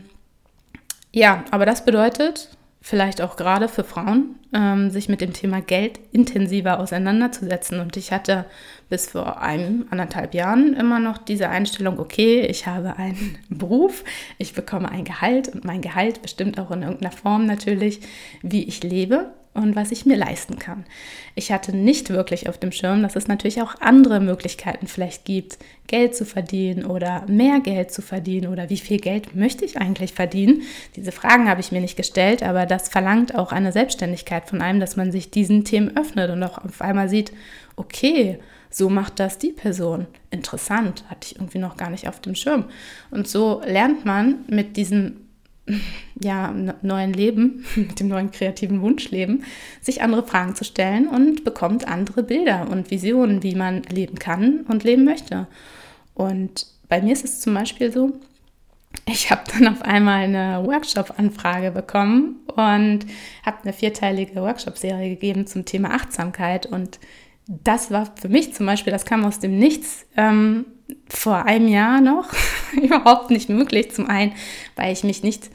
ja, 1.11 1.45
aber 1.51 1.65
das 1.65 1.85
bedeutet, 1.85 2.49
vielleicht 2.85 3.19
auch 3.19 3.35
gerade 3.35 3.67
für 3.67 3.83
Frauen, 3.83 4.35
ähm, 4.53 4.91
sich 4.91 5.09
mit 5.09 5.19
dem 5.19 5.33
Thema 5.33 5.59
Geld 5.59 5.99
intensiver 6.11 6.79
auseinanderzusetzen. 6.79 7.79
Und 7.79 7.97
ich 7.97 8.11
hatte 8.11 8.45
bis 8.89 9.09
vor 9.09 9.41
einem, 9.41 9.87
anderthalb 9.89 10.35
Jahren 10.35 10.75
immer 10.75 10.99
noch 10.99 11.17
diese 11.17 11.49
Einstellung, 11.49 11.97
okay, 11.97 12.41
ich 12.41 12.67
habe 12.67 12.95
einen 12.97 13.39
Beruf, 13.49 14.03
ich 14.37 14.53
bekomme 14.53 14.91
ein 14.91 15.03
Gehalt 15.03 15.47
und 15.47 15.65
mein 15.65 15.81
Gehalt 15.81 16.21
bestimmt 16.21 16.59
auch 16.59 16.69
in 16.69 16.83
irgendeiner 16.83 17.11
Form 17.11 17.47
natürlich, 17.47 18.01
wie 18.43 18.65
ich 18.65 18.83
lebe 18.83 19.33
und 19.55 19.75
was 19.75 19.91
ich 19.91 20.05
mir 20.05 20.17
leisten 20.17 20.59
kann. 20.59 20.85
Ich 21.33 21.51
hatte 21.51 21.75
nicht 21.75 22.09
wirklich 22.09 22.47
auf 22.49 22.57
dem 22.57 22.71
Schirm, 22.71 23.01
dass 23.01 23.15
es 23.15 23.27
natürlich 23.27 23.61
auch 23.61 23.75
andere 23.79 24.19
Möglichkeiten 24.19 24.85
vielleicht 24.85 25.25
gibt, 25.25 25.57
Geld 25.87 26.15
zu 26.15 26.25
verdienen 26.25 26.85
oder 26.85 27.25
mehr 27.27 27.61
Geld 27.61 27.91
zu 27.91 28.01
verdienen 28.01 28.51
oder 28.51 28.69
wie 28.69 28.77
viel 28.77 28.99
Geld 28.99 29.35
möchte 29.35 29.65
ich 29.65 29.77
eigentlich 29.77 30.13
verdienen. 30.13 30.63
Diese 30.95 31.11
Fragen 31.11 31.49
habe 31.49 31.61
ich 31.61 31.71
mir 31.71 31.81
nicht 31.81 31.95
gestellt, 31.95 32.43
aber 32.43 32.65
das 32.65 32.89
verlangt 32.89 33.33
auch 33.33 33.51
eine 33.51 33.71
Selbstständigkeit 33.71 34.47
von 34.49 34.61
einem, 34.61 34.79
dass 34.79 34.97
man 34.97 35.11
sich 35.11 35.31
diesen 35.31 35.63
Themen 35.63 35.95
öffnet 35.97 36.29
und 36.29 36.43
auch 36.43 36.57
auf 36.57 36.81
einmal 36.81 37.07
sieht, 37.07 37.31
okay, 37.77 38.39
so 38.69 38.89
macht 38.89 39.21
das 39.21 39.37
die 39.37 39.53
Person. 39.53 40.05
Interessant, 40.31 41.05
hatte 41.09 41.27
ich 41.27 41.35
irgendwie 41.37 41.59
noch 41.59 41.77
gar 41.77 41.89
nicht 41.89 42.09
auf 42.09 42.19
dem 42.19 42.35
Schirm. 42.35 42.65
Und 43.09 43.25
so 43.25 43.61
lernt 43.65 44.03
man 44.03 44.43
mit 44.47 44.75
diesem 44.75 45.24
ja, 46.19 46.53
neuen 46.81 47.13
Leben, 47.13 47.65
mit 47.75 47.99
dem 47.99 48.07
neuen 48.07 48.31
kreativen 48.31 48.81
Wunschleben, 48.81 49.43
sich 49.81 50.01
andere 50.01 50.25
Fragen 50.25 50.55
zu 50.55 50.63
stellen 50.63 51.07
und 51.07 51.43
bekommt 51.43 51.87
andere 51.87 52.23
Bilder 52.23 52.67
und 52.69 52.91
Visionen, 52.91 53.43
wie 53.43 53.55
man 53.55 53.83
leben 53.83 54.19
kann 54.19 54.61
und 54.67 54.83
leben 54.83 55.05
möchte. 55.05 55.47
Und 56.13 56.67
bei 56.87 57.01
mir 57.01 57.13
ist 57.13 57.25
es 57.25 57.41
zum 57.41 57.53
Beispiel 57.53 57.91
so, 57.91 58.13
ich 59.05 59.31
habe 59.31 59.41
dann 59.51 59.67
auf 59.67 59.81
einmal 59.81 60.23
eine 60.23 60.65
Workshop-Anfrage 60.65 61.71
bekommen 61.71 62.41
und 62.47 63.05
habe 63.45 63.57
eine 63.63 63.73
vierteilige 63.73 64.41
Workshop-Serie 64.41 65.09
gegeben 65.09 65.47
zum 65.47 65.65
Thema 65.65 65.91
Achtsamkeit. 65.91 66.65
Und 66.65 66.99
das 67.47 67.91
war 67.91 68.11
für 68.19 68.29
mich 68.29 68.53
zum 68.53 68.65
Beispiel, 68.65 68.93
das 68.93 69.05
kam 69.05 69.25
aus 69.25 69.39
dem 69.39 69.57
Nichts, 69.57 70.05
ähm, 70.17 70.65
vor 71.09 71.45
einem 71.45 71.67
Jahr 71.67 72.01
noch 72.01 72.29
überhaupt 72.73 73.31
nicht 73.31 73.49
möglich. 73.49 73.91
Zum 73.91 74.09
einen, 74.09 74.33
weil 74.75 74.93
ich 74.93 75.03
mich 75.03 75.23
nicht 75.23 75.49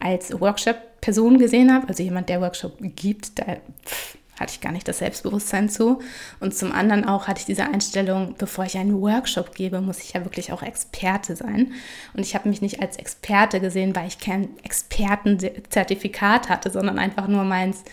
als 0.00 0.38
Workshop-Person 0.40 1.38
gesehen 1.38 1.72
habe, 1.72 1.88
also 1.88 2.02
jemand, 2.02 2.28
der 2.28 2.40
Workshop 2.40 2.78
gibt, 2.80 3.38
da 3.38 3.44
pff, 3.86 4.16
hatte 4.42 4.52
ich 4.54 4.60
gar 4.60 4.72
nicht 4.72 4.88
das 4.88 4.98
Selbstbewusstsein 4.98 5.68
zu. 5.68 6.00
Und 6.40 6.54
zum 6.54 6.72
anderen 6.72 7.04
auch 7.04 7.28
hatte 7.28 7.40
ich 7.40 7.46
diese 7.46 7.64
Einstellung, 7.64 8.34
bevor 8.38 8.64
ich 8.64 8.76
einen 8.76 9.00
Workshop 9.00 9.54
gebe, 9.54 9.80
muss 9.80 10.00
ich 10.00 10.12
ja 10.12 10.24
wirklich 10.24 10.52
auch 10.52 10.62
Experte 10.62 11.36
sein. 11.36 11.72
Und 12.14 12.20
ich 12.20 12.34
habe 12.34 12.48
mich 12.48 12.60
nicht 12.60 12.82
als 12.82 12.96
Experte 12.96 13.60
gesehen, 13.60 13.94
weil 13.94 14.08
ich 14.08 14.18
kein 14.18 14.48
Expertenzertifikat 14.62 16.48
hatte, 16.48 16.70
sondern 16.70 16.98
einfach 16.98 17.28
nur 17.28 17.44
meins, 17.44 17.84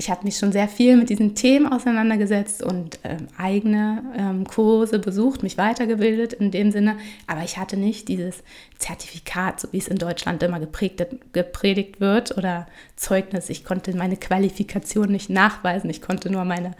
ich 0.00 0.08
habe 0.08 0.24
mich 0.24 0.38
schon 0.38 0.50
sehr 0.50 0.66
viel 0.66 0.96
mit 0.96 1.10
diesen 1.10 1.34
Themen 1.34 1.70
auseinandergesetzt 1.70 2.62
und 2.62 2.98
ähm, 3.04 3.28
eigene 3.36 4.02
ähm, 4.16 4.46
Kurse 4.46 4.98
besucht, 4.98 5.42
mich 5.42 5.58
weitergebildet 5.58 6.32
in 6.32 6.50
dem 6.50 6.72
Sinne. 6.72 6.96
Aber 7.26 7.42
ich 7.42 7.58
hatte 7.58 7.76
nicht 7.76 8.08
dieses 8.08 8.42
Zertifikat, 8.78 9.60
so 9.60 9.68
wie 9.72 9.76
es 9.76 9.88
in 9.88 9.98
Deutschland 9.98 10.42
immer 10.42 10.58
geprägt, 10.58 11.06
gepredigt 11.34 12.00
wird 12.00 12.34
oder 12.38 12.66
Zeugnis. 12.96 13.50
Ich 13.50 13.62
konnte 13.62 13.94
meine 13.94 14.16
Qualifikation 14.16 15.12
nicht 15.12 15.28
nachweisen. 15.28 15.90
Ich 15.90 16.00
konnte 16.00 16.32
nur 16.32 16.46
meine 16.46 16.72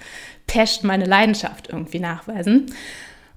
Passion, 0.46 0.87
meine 0.87 1.04
Leidenschaft 1.04 1.68
irgendwie 1.68 2.00
nachweisen. 2.00 2.72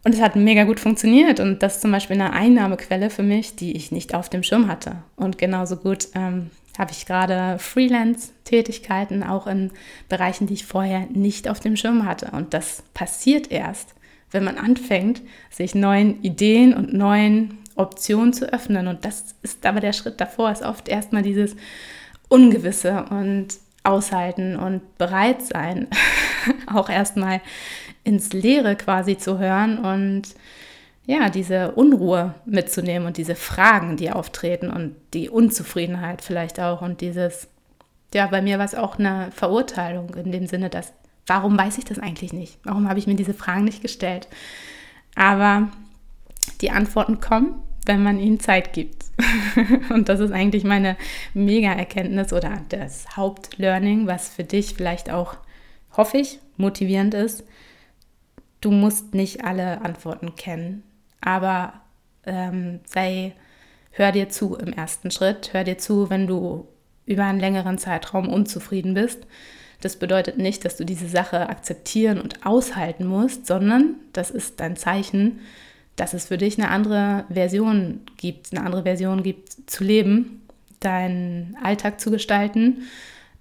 Und 0.06 0.16
es 0.16 0.22
hat 0.22 0.38
mega 0.38 0.64
gut 0.64 0.80
funktioniert. 0.80 1.42
Und 1.42 1.62
das 1.62 1.76
ist 1.76 1.82
zum 1.82 1.92
Beispiel 1.92 2.22
eine 2.22 2.32
Einnahmequelle 2.32 3.10
für 3.10 3.24
mich, 3.24 3.58
die 3.58 3.76
ich 3.76 3.92
nicht 3.92 4.16
auf 4.16 4.30
dem 4.30 4.44
Schirm 4.44 4.70
hatte. 4.70 4.96
Und 5.18 5.38
genauso 5.38 5.76
gut 5.76 6.08
ähm, 6.16 6.52
habe 6.78 6.92
ich 6.92 7.06
gerade 7.06 7.60
Freelance-Tätigkeiten, 7.60 9.24
auch 9.24 9.48
in 9.48 9.72
Bereichen, 10.10 10.48
die 10.48 10.56
ich 10.56 10.66
vorher 10.66 11.08
nicht 11.12 11.48
auf 11.48 11.60
dem 11.60 11.76
Schirm 11.76 12.06
hatte. 12.06 12.32
Und 12.32 12.54
das 12.54 12.84
passiert 12.94 13.52
erst, 13.52 13.94
wenn 14.32 14.44
man 14.44 14.58
anfängt, 14.58 15.22
sich 15.52 15.76
neuen 15.76 16.22
Ideen 16.24 16.74
und 16.74 16.94
neuen 16.94 17.60
Optionen 17.76 18.34
zu 18.34 18.52
öffnen. 18.52 18.88
Und 18.88 19.06
das 19.06 19.36
ist 19.44 19.66
aber 19.66 19.80
der 19.80 19.94
Schritt 19.94 20.20
davor, 20.20 20.52
ist 20.52 20.64
oft 20.64 20.88
erstmal 20.88 21.22
dieses 21.22 21.56
Ungewisse 22.30 23.06
und 23.10 23.48
Aushalten 23.84 24.56
und 24.56 24.98
bereit 24.98 25.42
sein, 25.42 25.88
auch 26.74 26.90
erstmal 26.90 27.42
ins 28.04 28.34
Leere 28.34 28.76
quasi 28.76 29.18
zu 29.18 29.40
hören 29.40 29.78
und 29.78 30.24
ja, 31.06 31.30
diese 31.30 31.72
Unruhe 31.72 32.34
mitzunehmen 32.46 33.08
und 33.08 33.18
diese 33.18 33.36
Fragen, 33.36 33.98
die 33.98 34.12
auftreten 34.12 34.70
und 34.70 34.96
die 35.14 35.30
Unzufriedenheit 35.30 36.22
vielleicht 36.22 36.60
auch 36.60 36.82
und 36.82 37.02
dieses, 37.02 37.48
ja, 38.14 38.28
bei 38.28 38.42
mir 38.42 38.58
war 38.58 38.66
es 38.66 38.76
auch 38.76 38.98
eine 38.98 39.30
Verurteilung 39.32 40.14
in 40.16 40.32
dem 40.32 40.48
Sinne, 40.48 40.70
dass, 40.70 40.94
warum 41.28 41.58
weiß 41.58 41.78
ich 41.78 41.86
das 41.86 42.00
eigentlich 42.00 42.32
nicht? 42.32 42.58
Warum 42.64 42.88
habe 42.88 43.00
ich 43.00 43.08
mir 43.08 43.16
diese 43.16 43.34
Fragen 43.34 43.66
nicht 43.66 43.82
gestellt? 43.82 44.28
Aber 45.16 45.70
die 46.62 46.72
Antworten 46.72 47.20
kommen, 47.20 47.56
wenn 47.86 48.02
man 48.02 48.18
ihnen 48.18 48.40
Zeit 48.40 48.72
gibt. 48.72 49.04
und 49.90 50.08
das 50.08 50.22
ist 50.22 50.32
eigentlich 50.32 50.64
meine 50.64 50.96
Mega-Erkenntnis 51.34 52.32
oder 52.32 52.62
das 52.70 53.18
Hauptlearning, 53.18 54.08
was 54.08 54.30
für 54.30 54.46
dich 54.46 54.74
vielleicht 54.76 55.10
auch, 55.10 55.36
hoffe 55.92 56.18
ich, 56.18 56.40
motivierend 56.56 57.14
ist. 57.14 57.44
Du 58.62 58.72
musst 58.72 59.14
nicht 59.14 59.44
alle 59.44 59.82
Antworten 59.82 60.36
kennen 60.36 60.84
aber 61.24 61.74
ähm, 62.26 62.82
sei, 62.86 63.34
hör 63.92 64.12
dir 64.12 64.30
zu 64.30 64.56
im 64.56 64.74
ersten 64.74 65.12
Schritt, 65.12 65.54
hör 65.54 65.64
dir 65.64 65.78
zu, 65.78 66.10
wenn 66.10 66.28
du 66.28 66.68
über 67.06 67.26
einen 67.26 67.40
längeren 67.40 67.78
Zeitraum 67.78 68.30
unzufrieden 68.30 68.94
bist. 68.94 69.26
Das 69.82 69.98
bedeutet 69.98 70.38
nicht, 70.38 70.64
dass 70.64 70.78
du 70.78 70.86
diese 70.86 71.10
Sache 71.10 71.50
akzeptieren 71.50 72.20
und 72.20 72.46
aushalten 72.46 73.06
musst, 73.06 73.48
sondern 73.48 73.96
das 74.14 74.32
ist 74.32 74.60
dein 74.60 74.78
Zeichen, 74.78 75.42
dass 75.96 76.14
es 76.14 76.26
für 76.28 76.38
dich 76.38 76.58
eine 76.58 76.70
andere 76.70 77.26
Version 77.30 78.02
gibt, 78.18 78.52
eine 78.52 78.66
andere 78.66 78.84
Version 78.84 79.24
gibt 79.24 79.70
zu 79.70 79.84
leben, 79.84 80.42
deinen 80.80 81.58
Alltag 81.62 82.00
zu 82.00 82.12
gestalten. 82.12 82.84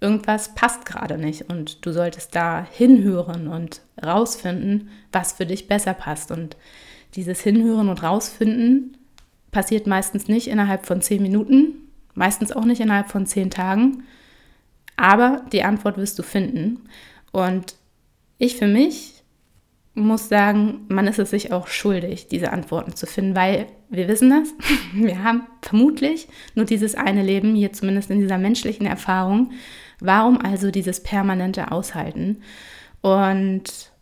Irgendwas 0.01 0.55
passt 0.55 0.85
gerade 0.85 1.16
nicht 1.16 1.49
und 1.49 1.87
du 1.87 1.92
solltest 1.92 2.35
da 2.35 2.66
hinhören 2.71 3.47
und 3.47 3.81
rausfinden, 4.05 4.90
was 5.12 5.33
für 5.33 5.47
dich 5.47 5.68
besser 5.68 5.95
passt. 5.95 6.33
Und 6.33 6.57
dieses 7.14 7.40
Hinhören 7.40 7.88
und 7.88 8.03
Rausfinden 8.03 8.96
passiert 9.51 9.87
meistens 9.87 10.29
nicht 10.29 10.48
innerhalb 10.48 10.87
von 10.87 11.03
zehn 11.03 11.22
Minuten, 11.22 11.75
meistens 12.14 12.53
auch 12.53 12.64
nicht 12.64 12.81
innerhalb 12.81 13.11
von 13.11 13.27
zehn 13.27 13.51
Tagen, 13.51 14.05
aber 14.96 15.44
die 15.53 15.62
Antwort 15.62 15.96
wirst 15.96 16.18
du 16.18 16.22
finden. 16.22 16.81
Und 17.33 17.77
ich 18.38 18.57
für 18.57 18.66
mich 18.66 19.22
muss 19.94 20.29
sagen, 20.29 20.87
man 20.88 21.07
ist 21.07 21.18
es 21.18 21.31
sich 21.31 21.53
auch 21.53 21.66
schuldig, 21.66 22.29
diese 22.29 22.53
Antworten 22.53 22.94
zu 22.94 23.07
finden, 23.07 23.37
weil 23.37 23.66
wir 23.90 24.09
wissen 24.09 24.31
das, 24.31 24.48
wir 24.94 25.22
haben 25.22 25.46
vermutlich 25.61 26.29
nur 26.55 26.64
dieses 26.64 26.94
eine 26.94 27.22
Leben, 27.22 27.55
hier 27.55 27.72
zumindest 27.72 28.11
in 28.11 28.20
dieser 28.20 28.38
menschlichen 28.38 28.87
Erfahrung. 28.87 29.53
Warum 30.01 30.40
also 30.40 30.70
dieses 30.70 31.03
permanente 31.03 31.70
Aushalten? 31.70 32.42
Und 33.03 33.92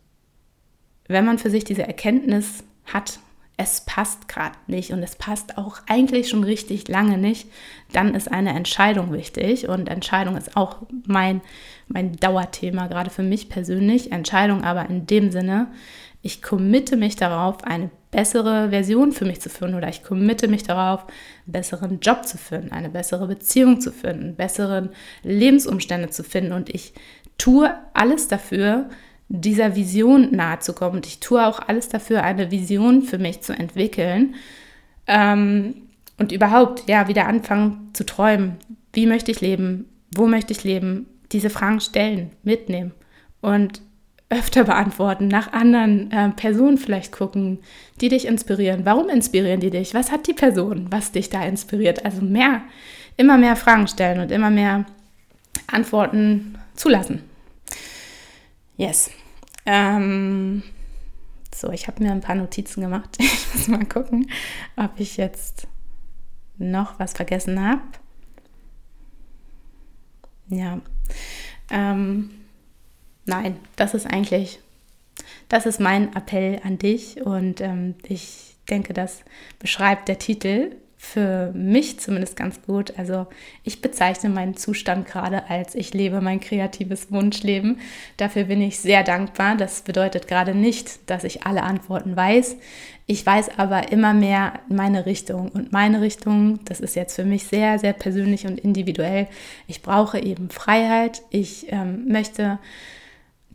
wenn 1.07 1.25
man 1.25 1.39
für 1.39 1.49
sich 1.49 1.65
diese 1.65 1.83
Erkenntnis 1.83 2.63
hat, 2.93 3.19
es 3.57 3.81
passt 3.81 4.27
gerade 4.27 4.57
nicht 4.65 4.91
und 4.91 5.03
es 5.03 5.15
passt 5.15 5.57
auch 5.57 5.77
eigentlich 5.87 6.29
schon 6.29 6.43
richtig 6.43 6.87
lange 6.87 7.17
nicht, 7.17 7.47
dann 7.93 8.15
ist 8.15 8.31
eine 8.31 8.55
Entscheidung 8.55 9.13
wichtig. 9.13 9.67
Und 9.67 9.87
Entscheidung 9.87 10.35
ist 10.35 10.57
auch 10.57 10.77
mein, 11.05 11.41
mein 11.87 12.13
Dauerthema, 12.13 12.87
gerade 12.87 13.11
für 13.11 13.23
mich 13.23 13.49
persönlich. 13.49 14.11
Entscheidung 14.11 14.63
aber 14.63 14.89
in 14.89 15.05
dem 15.05 15.31
Sinne, 15.31 15.67
ich 16.23 16.41
committe 16.41 16.97
mich 16.97 17.15
darauf, 17.15 17.63
eine 17.63 17.91
bessere 18.11 18.69
Version 18.69 19.11
für 19.11 19.25
mich 19.25 19.41
zu 19.41 19.49
führen 19.49 19.75
oder 19.75 19.89
ich 19.89 20.03
committe 20.03 20.47
mich 20.47 20.63
darauf, 20.63 21.05
einen 21.05 21.53
besseren 21.53 21.99
Job 21.99 22.25
zu 22.25 22.37
finden, 22.37 22.71
eine 22.71 22.89
bessere 22.89 23.27
Beziehung 23.27 23.79
zu 23.79 23.91
finden, 23.91 24.35
bessere 24.35 24.89
Lebensumstände 25.23 26.09
zu 26.09 26.23
finden 26.23 26.51
und 26.51 26.69
ich 26.69 26.93
tue 27.37 27.73
alles 27.93 28.27
dafür, 28.27 28.89
dieser 29.31 29.75
Vision 29.75 30.35
nahe 30.35 30.59
zu 30.59 30.73
kommen. 30.73 30.97
Und 30.97 31.07
ich 31.07 31.19
tue 31.19 31.45
auch 31.45 31.59
alles 31.59 31.89
dafür, 31.89 32.23
eine 32.23 32.51
Vision 32.51 33.01
für 33.01 33.17
mich 33.17 33.41
zu 33.41 33.53
entwickeln. 33.53 34.35
Ähm, 35.07 35.75
und 36.17 36.31
überhaupt, 36.31 36.87
ja, 36.87 37.07
wieder 37.07 37.27
anfangen 37.27 37.89
zu 37.93 38.05
träumen. 38.05 38.57
Wie 38.93 39.07
möchte 39.07 39.31
ich 39.31 39.41
leben? 39.41 39.85
Wo 40.13 40.27
möchte 40.27 40.53
ich 40.53 40.63
leben? 40.63 41.07
Diese 41.31 41.49
Fragen 41.49 41.79
stellen, 41.79 42.31
mitnehmen 42.43 42.91
und 43.39 43.81
öfter 44.29 44.63
beantworten, 44.63 45.27
nach 45.27 45.51
anderen 45.51 46.11
äh, 46.11 46.29
Personen 46.29 46.77
vielleicht 46.77 47.11
gucken, 47.11 47.59
die 47.99 48.09
dich 48.09 48.25
inspirieren. 48.25 48.85
Warum 48.85 49.09
inspirieren 49.09 49.59
die 49.59 49.69
dich? 49.69 49.93
Was 49.93 50.11
hat 50.11 50.27
die 50.27 50.33
Person, 50.33 50.87
was 50.89 51.11
dich 51.11 51.29
da 51.29 51.43
inspiriert? 51.43 52.05
Also 52.05 52.21
mehr, 52.21 52.61
immer 53.17 53.37
mehr 53.37 53.55
Fragen 53.55 53.87
stellen 53.87 54.21
und 54.21 54.31
immer 54.31 54.49
mehr 54.49 54.85
Antworten 55.67 56.57
zulassen. 56.75 57.23
Yes. 58.77 59.11
Ähm, 59.73 60.63
so, 61.55 61.71
ich 61.71 61.87
habe 61.87 62.03
mir 62.03 62.11
ein 62.11 62.19
paar 62.19 62.35
Notizen 62.35 62.81
gemacht. 62.81 63.17
Ich 63.21 63.53
muss 63.53 63.67
mal 63.67 63.85
gucken, 63.85 64.29
ob 64.75 64.91
ich 64.97 65.17
jetzt 65.17 65.67
noch 66.57 66.99
was 66.99 67.13
vergessen 67.13 67.61
habe. 67.61 67.81
Ja. 70.47 70.79
Ähm, 71.69 72.31
nein, 73.25 73.57
das 73.77 73.93
ist 73.93 74.07
eigentlich, 74.07 74.59
das 75.47 75.65
ist 75.65 75.79
mein 75.79 76.15
Appell 76.15 76.59
an 76.63 76.77
dich 76.77 77.21
und 77.21 77.61
ähm, 77.61 77.95
ich 78.07 78.55
denke, 78.69 78.93
das 78.93 79.23
beschreibt 79.59 80.07
der 80.07 80.19
Titel 80.19 80.75
für 81.03 81.51
mich 81.55 81.99
zumindest 81.99 82.35
ganz 82.35 82.61
gut. 82.61 82.93
Also 82.95 83.25
ich 83.63 83.81
bezeichne 83.81 84.29
meinen 84.29 84.55
Zustand 84.55 85.07
gerade 85.07 85.49
als 85.49 85.73
ich 85.73 85.95
lebe 85.95 86.21
mein 86.21 86.39
kreatives 86.39 87.11
Wunschleben. 87.11 87.79
Dafür 88.17 88.43
bin 88.43 88.61
ich 88.61 88.79
sehr 88.79 89.03
dankbar. 89.03 89.57
Das 89.57 89.81
bedeutet 89.81 90.27
gerade 90.27 90.53
nicht, 90.53 91.09
dass 91.09 91.23
ich 91.23 91.43
alle 91.43 91.63
Antworten 91.63 92.15
weiß. 92.15 92.55
Ich 93.07 93.25
weiß 93.25 93.57
aber 93.57 93.91
immer 93.91 94.13
mehr 94.13 94.59
meine 94.69 95.07
Richtung. 95.07 95.49
Und 95.49 95.71
meine 95.71 96.01
Richtung, 96.01 96.59
das 96.65 96.79
ist 96.79 96.95
jetzt 96.95 97.15
für 97.15 97.25
mich 97.25 97.45
sehr, 97.45 97.79
sehr 97.79 97.93
persönlich 97.93 98.45
und 98.45 98.59
individuell. 98.59 99.27
Ich 99.65 99.81
brauche 99.81 100.19
eben 100.19 100.51
Freiheit. 100.51 101.23
Ich 101.31 101.65
ähm, 101.71 102.07
möchte 102.09 102.59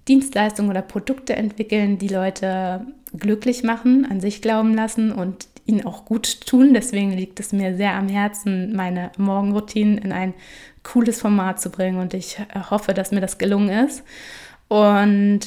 Dienstleistungen 0.08 0.68
oder 0.68 0.82
Produkte 0.82 1.36
entwickeln, 1.36 1.98
die 1.98 2.08
Leute 2.08 2.86
glücklich 3.16 3.62
machen, 3.62 4.04
an 4.04 4.20
sich 4.20 4.42
glauben 4.42 4.74
lassen 4.74 5.12
und 5.12 5.46
ihnen 5.66 5.84
auch 5.84 6.04
gut 6.04 6.46
tun. 6.46 6.74
Deswegen 6.74 7.12
liegt 7.12 7.40
es 7.40 7.52
mir 7.52 7.76
sehr 7.76 7.94
am 7.94 8.08
Herzen, 8.08 8.74
meine 8.74 9.10
Morgenroutinen 9.18 9.98
in 9.98 10.12
ein 10.12 10.34
cooles 10.82 11.20
Format 11.20 11.60
zu 11.60 11.70
bringen 11.70 11.98
und 11.98 12.14
ich 12.14 12.38
hoffe, 12.70 12.94
dass 12.94 13.10
mir 13.10 13.20
das 13.20 13.38
gelungen 13.38 13.86
ist. 13.86 14.04
Und 14.68 15.40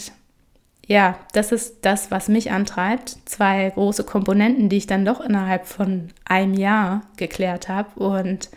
ja, 0.86 1.20
das 1.34 1.52
ist 1.52 1.86
das, 1.86 2.10
was 2.12 2.28
mich 2.30 2.52
antreibt. 2.52 3.18
Zwei 3.26 3.70
große 3.70 4.04
Komponenten, 4.04 4.70
die 4.70 4.78
ich 4.78 4.88
dann 4.88 5.06
doch 5.06 5.22
innerhalb 5.22 5.68
von 5.68 6.10
einem 6.26 6.56
Jahr 6.56 7.02
geklärt 7.16 7.70
habe. 7.70 8.00
Und 8.00 8.50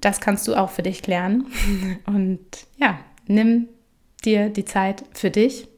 das 0.00 0.20
kannst 0.20 0.46
du 0.46 0.54
auch 0.54 0.70
für 0.70 0.82
dich 0.82 1.02
klären. 1.02 1.46
Und 2.06 2.40
ja, 2.76 2.98
nimm 3.26 3.68
dir 4.24 4.48
die 4.48 4.64
Zeit 4.64 5.04
für 5.12 5.30
dich. 5.30 5.68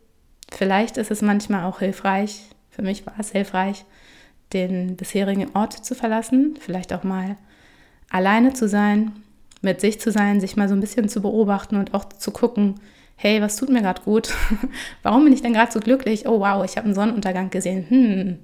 Vielleicht 0.52 0.98
ist 0.98 1.10
es 1.10 1.22
manchmal 1.22 1.64
auch 1.64 1.80
hilfreich, 1.80 2.42
für 2.70 2.82
mich 2.82 3.06
war 3.06 3.14
es 3.18 3.32
hilfreich, 3.32 3.84
den 4.52 4.96
bisherigen 4.96 5.48
Ort 5.54 5.72
zu 5.72 5.94
verlassen, 5.94 6.56
vielleicht 6.60 6.92
auch 6.92 7.04
mal 7.04 7.36
alleine 8.10 8.52
zu 8.52 8.68
sein, 8.68 9.12
mit 9.62 9.80
sich 9.80 10.00
zu 10.00 10.10
sein, 10.10 10.40
sich 10.40 10.56
mal 10.56 10.68
so 10.68 10.74
ein 10.74 10.80
bisschen 10.80 11.08
zu 11.08 11.20
beobachten 11.20 11.76
und 11.76 11.94
auch 11.94 12.04
zu 12.04 12.30
gucken, 12.30 12.76
hey, 13.16 13.40
was 13.40 13.56
tut 13.56 13.70
mir 13.70 13.82
gerade 13.82 14.02
gut? 14.02 14.32
Warum 15.02 15.24
bin 15.24 15.32
ich 15.32 15.42
denn 15.42 15.54
gerade 15.54 15.72
so 15.72 15.80
glücklich? 15.80 16.26
Oh 16.26 16.40
wow, 16.40 16.64
ich 16.64 16.76
habe 16.76 16.84
einen 16.84 16.94
Sonnenuntergang 16.94 17.50
gesehen. 17.50 17.86
Hm, 17.88 18.38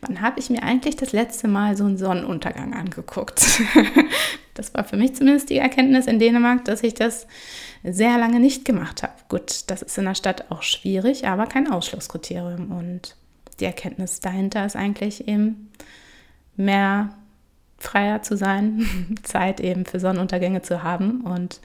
wann 0.00 0.20
habe 0.20 0.38
ich 0.38 0.50
mir 0.50 0.62
eigentlich 0.62 0.96
das 0.96 1.12
letzte 1.12 1.48
Mal 1.48 1.76
so 1.76 1.84
einen 1.84 1.96
Sonnenuntergang 1.96 2.74
angeguckt? 2.74 3.62
das 4.54 4.74
war 4.74 4.84
für 4.84 4.96
mich 4.96 5.14
zumindest 5.14 5.50
die 5.50 5.58
Erkenntnis 5.58 6.06
in 6.06 6.18
Dänemark, 6.18 6.64
dass 6.66 6.82
ich 6.82 6.94
das 6.94 7.26
sehr 7.82 8.18
lange 8.18 8.38
nicht 8.38 8.64
gemacht 8.64 9.02
habe. 9.02 9.14
Gut, 9.28 9.64
das 9.68 9.82
ist 9.82 9.98
in 9.98 10.04
der 10.04 10.14
Stadt 10.14 10.50
auch 10.50 10.62
schwierig, 10.62 11.26
aber 11.26 11.46
kein 11.46 11.70
Ausschlusskriterium. 11.70 12.70
Und 12.70 13.16
die 13.62 13.66
Erkenntnis 13.66 14.18
dahinter 14.18 14.66
ist 14.66 14.74
eigentlich 14.74 15.28
eben 15.28 15.70
mehr 16.56 17.14
freier 17.78 18.20
zu 18.22 18.36
sein, 18.36 19.16
Zeit 19.22 19.60
eben 19.60 19.86
für 19.86 20.00
Sonnenuntergänge 20.00 20.62
zu 20.62 20.82
haben 20.82 21.20
und 21.20 21.60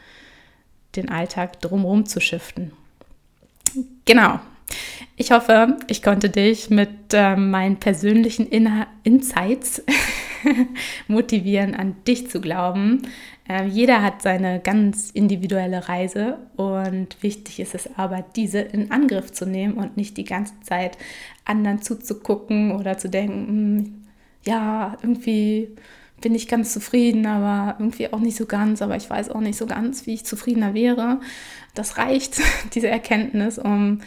den 0.96 1.10
Alltag 1.10 1.60
drumherum 1.60 2.06
zu 2.06 2.22
shiften. 2.22 2.72
Genau. 4.06 4.40
Ich 5.16 5.32
hoffe, 5.32 5.78
ich 5.88 6.04
konnte 6.04 6.30
dich 6.30 6.70
mit 6.70 6.90
äh, 7.14 7.36
meinen 7.36 7.78
persönlichen 7.78 8.48
In 8.48 8.70
Insights 9.04 9.84
motivieren, 11.08 11.74
an 11.74 11.96
dich 12.08 12.30
zu 12.30 12.42
glauben. 12.42 13.08
Äh, 13.50 13.66
jeder 13.66 14.02
hat 14.02 14.22
seine 14.22 14.60
ganz 14.60 15.12
individuelle 15.12 15.88
Reise 15.88 16.38
und 16.56 17.22
wichtig 17.22 17.60
ist 17.60 17.76
es 17.76 17.90
aber, 17.98 18.24
diese 18.36 18.60
in 18.60 18.92
Angriff 18.92 19.32
zu 19.32 19.46
nehmen 19.46 19.76
und 19.76 19.98
nicht 19.98 20.18
die 20.18 20.26
ganze 20.26 20.54
Zeit 20.62 20.98
anderen 21.46 21.82
zuzugucken 21.82 22.72
oder 22.72 22.98
zu 22.98 23.10
denken, 23.10 23.48
hm, 23.48 24.04
ja, 24.44 24.98
irgendwie 25.02 25.76
bin 26.22 26.34
ich 26.34 26.48
ganz 26.48 26.74
zufrieden, 26.74 27.26
aber 27.26 27.76
irgendwie 27.80 28.12
auch 28.12 28.20
nicht 28.20 28.38
so 28.38 28.46
ganz, 28.46 28.82
aber 28.82 28.96
ich 28.96 29.10
weiß 29.10 29.30
auch 29.30 29.40
nicht 29.40 29.58
so 29.58 29.68
ganz, 29.68 30.08
wie 30.08 30.16
ich 30.16 30.26
zufriedener 30.26 30.74
wäre. 30.74 31.20
Das 31.74 31.98
reicht, 31.98 32.42
diese 32.74 32.88
Erkenntnis, 32.88 33.60
um 33.60 34.02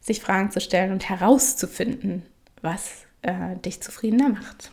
sich 0.00 0.20
Fragen 0.20 0.50
zu 0.50 0.60
stellen 0.60 0.92
und 0.92 1.08
herauszufinden, 1.08 2.22
was 2.62 3.04
äh, 3.22 3.56
dich 3.64 3.80
zufriedener 3.80 4.28
macht. 4.28 4.70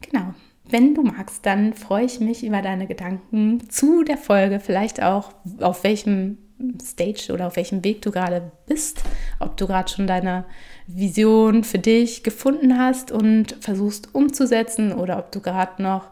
Genau. 0.00 0.34
Wenn 0.64 0.94
du 0.94 1.02
magst, 1.02 1.44
dann 1.44 1.74
freue 1.74 2.04
ich 2.04 2.20
mich 2.20 2.44
über 2.44 2.62
deine 2.62 2.86
Gedanken 2.86 3.68
zu 3.68 4.04
der 4.04 4.16
Folge, 4.16 4.60
vielleicht 4.60 5.02
auch 5.02 5.32
auf 5.60 5.84
welchem 5.84 6.38
Stage 6.82 7.32
oder 7.32 7.48
auf 7.48 7.56
welchem 7.56 7.84
Weg 7.84 8.02
du 8.02 8.10
gerade 8.10 8.52
bist, 8.66 9.02
ob 9.40 9.56
du 9.56 9.66
gerade 9.66 9.90
schon 9.90 10.06
deine 10.06 10.44
Vision 10.86 11.64
für 11.64 11.78
dich 11.78 12.22
gefunden 12.22 12.78
hast 12.78 13.10
und 13.10 13.56
versuchst 13.60 14.14
umzusetzen 14.14 14.92
oder 14.92 15.18
ob 15.18 15.32
du 15.32 15.40
gerade 15.40 15.82
noch 15.82 16.08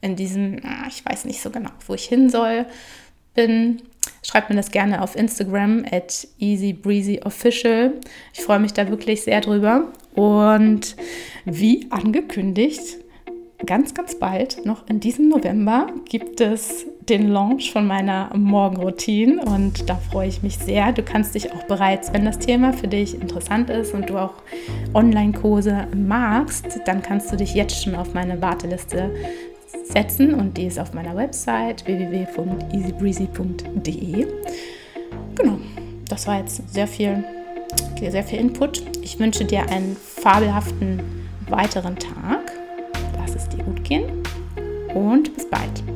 in 0.00 0.16
diesem, 0.16 0.60
ich 0.88 1.04
weiß 1.04 1.24
nicht 1.24 1.40
so 1.40 1.50
genau, 1.50 1.70
wo 1.86 1.94
ich 1.94 2.04
hin 2.04 2.28
soll, 2.28 2.66
bin. 3.34 3.82
Schreib 4.22 4.50
mir 4.50 4.56
das 4.56 4.70
gerne 4.70 5.02
auf 5.02 5.16
Instagram 5.16 5.84
at 5.90 6.28
easybreezyofficial. 6.38 7.94
Ich 8.34 8.42
freue 8.42 8.58
mich 8.58 8.72
da 8.72 8.88
wirklich 8.88 9.22
sehr 9.22 9.40
drüber. 9.40 9.88
Und 10.14 10.96
wie 11.46 11.86
angekündigt, 11.90 12.98
ganz, 13.64 13.94
ganz 13.94 14.18
bald, 14.18 14.66
noch 14.66 14.88
in 14.88 15.00
diesem 15.00 15.28
November, 15.28 15.86
gibt 16.04 16.40
es 16.40 16.86
den 17.08 17.28
Launch 17.28 17.72
von 17.72 17.86
meiner 17.86 18.30
Morgenroutine 18.34 19.42
und 19.42 19.88
da 19.90 19.96
freue 19.96 20.28
ich 20.28 20.42
mich 20.42 20.58
sehr. 20.58 20.92
Du 20.92 21.02
kannst 21.02 21.34
dich 21.34 21.52
auch 21.52 21.64
bereits, 21.64 22.12
wenn 22.12 22.24
das 22.24 22.38
Thema 22.38 22.72
für 22.72 22.88
dich 22.88 23.20
interessant 23.20 23.68
ist 23.70 23.92
und 23.92 24.08
du 24.08 24.16
auch 24.16 24.34
Online-Kurse 24.94 25.88
magst, 25.94 26.80
dann 26.86 27.02
kannst 27.02 27.30
du 27.30 27.36
dich 27.36 27.54
jetzt 27.54 27.82
schon 27.82 27.94
auf 27.94 28.14
meine 28.14 28.40
Warteliste 28.40 29.10
setzen 29.84 30.32
und 30.34 30.56
die 30.56 30.64
ist 30.66 30.78
auf 30.78 30.94
meiner 30.94 31.14
Website 31.14 31.86
www.easybreezy.de. 31.86 34.26
Genau, 35.34 35.58
das 36.08 36.26
war 36.26 36.38
jetzt 36.38 36.72
sehr 36.72 36.86
viel, 36.86 37.22
sehr 38.00 38.24
viel 38.24 38.38
Input. 38.38 38.82
Ich 39.02 39.18
wünsche 39.18 39.44
dir 39.44 39.68
einen 39.68 39.94
fabelhaften 39.96 41.02
weiteren 41.48 41.96
Tag. 41.96 42.43
Lass 43.34 43.42
es 43.42 43.48
dir 43.48 43.64
gut 43.64 43.82
gehen 43.82 44.22
und 44.94 45.34
bis 45.34 45.48
bald. 45.50 45.93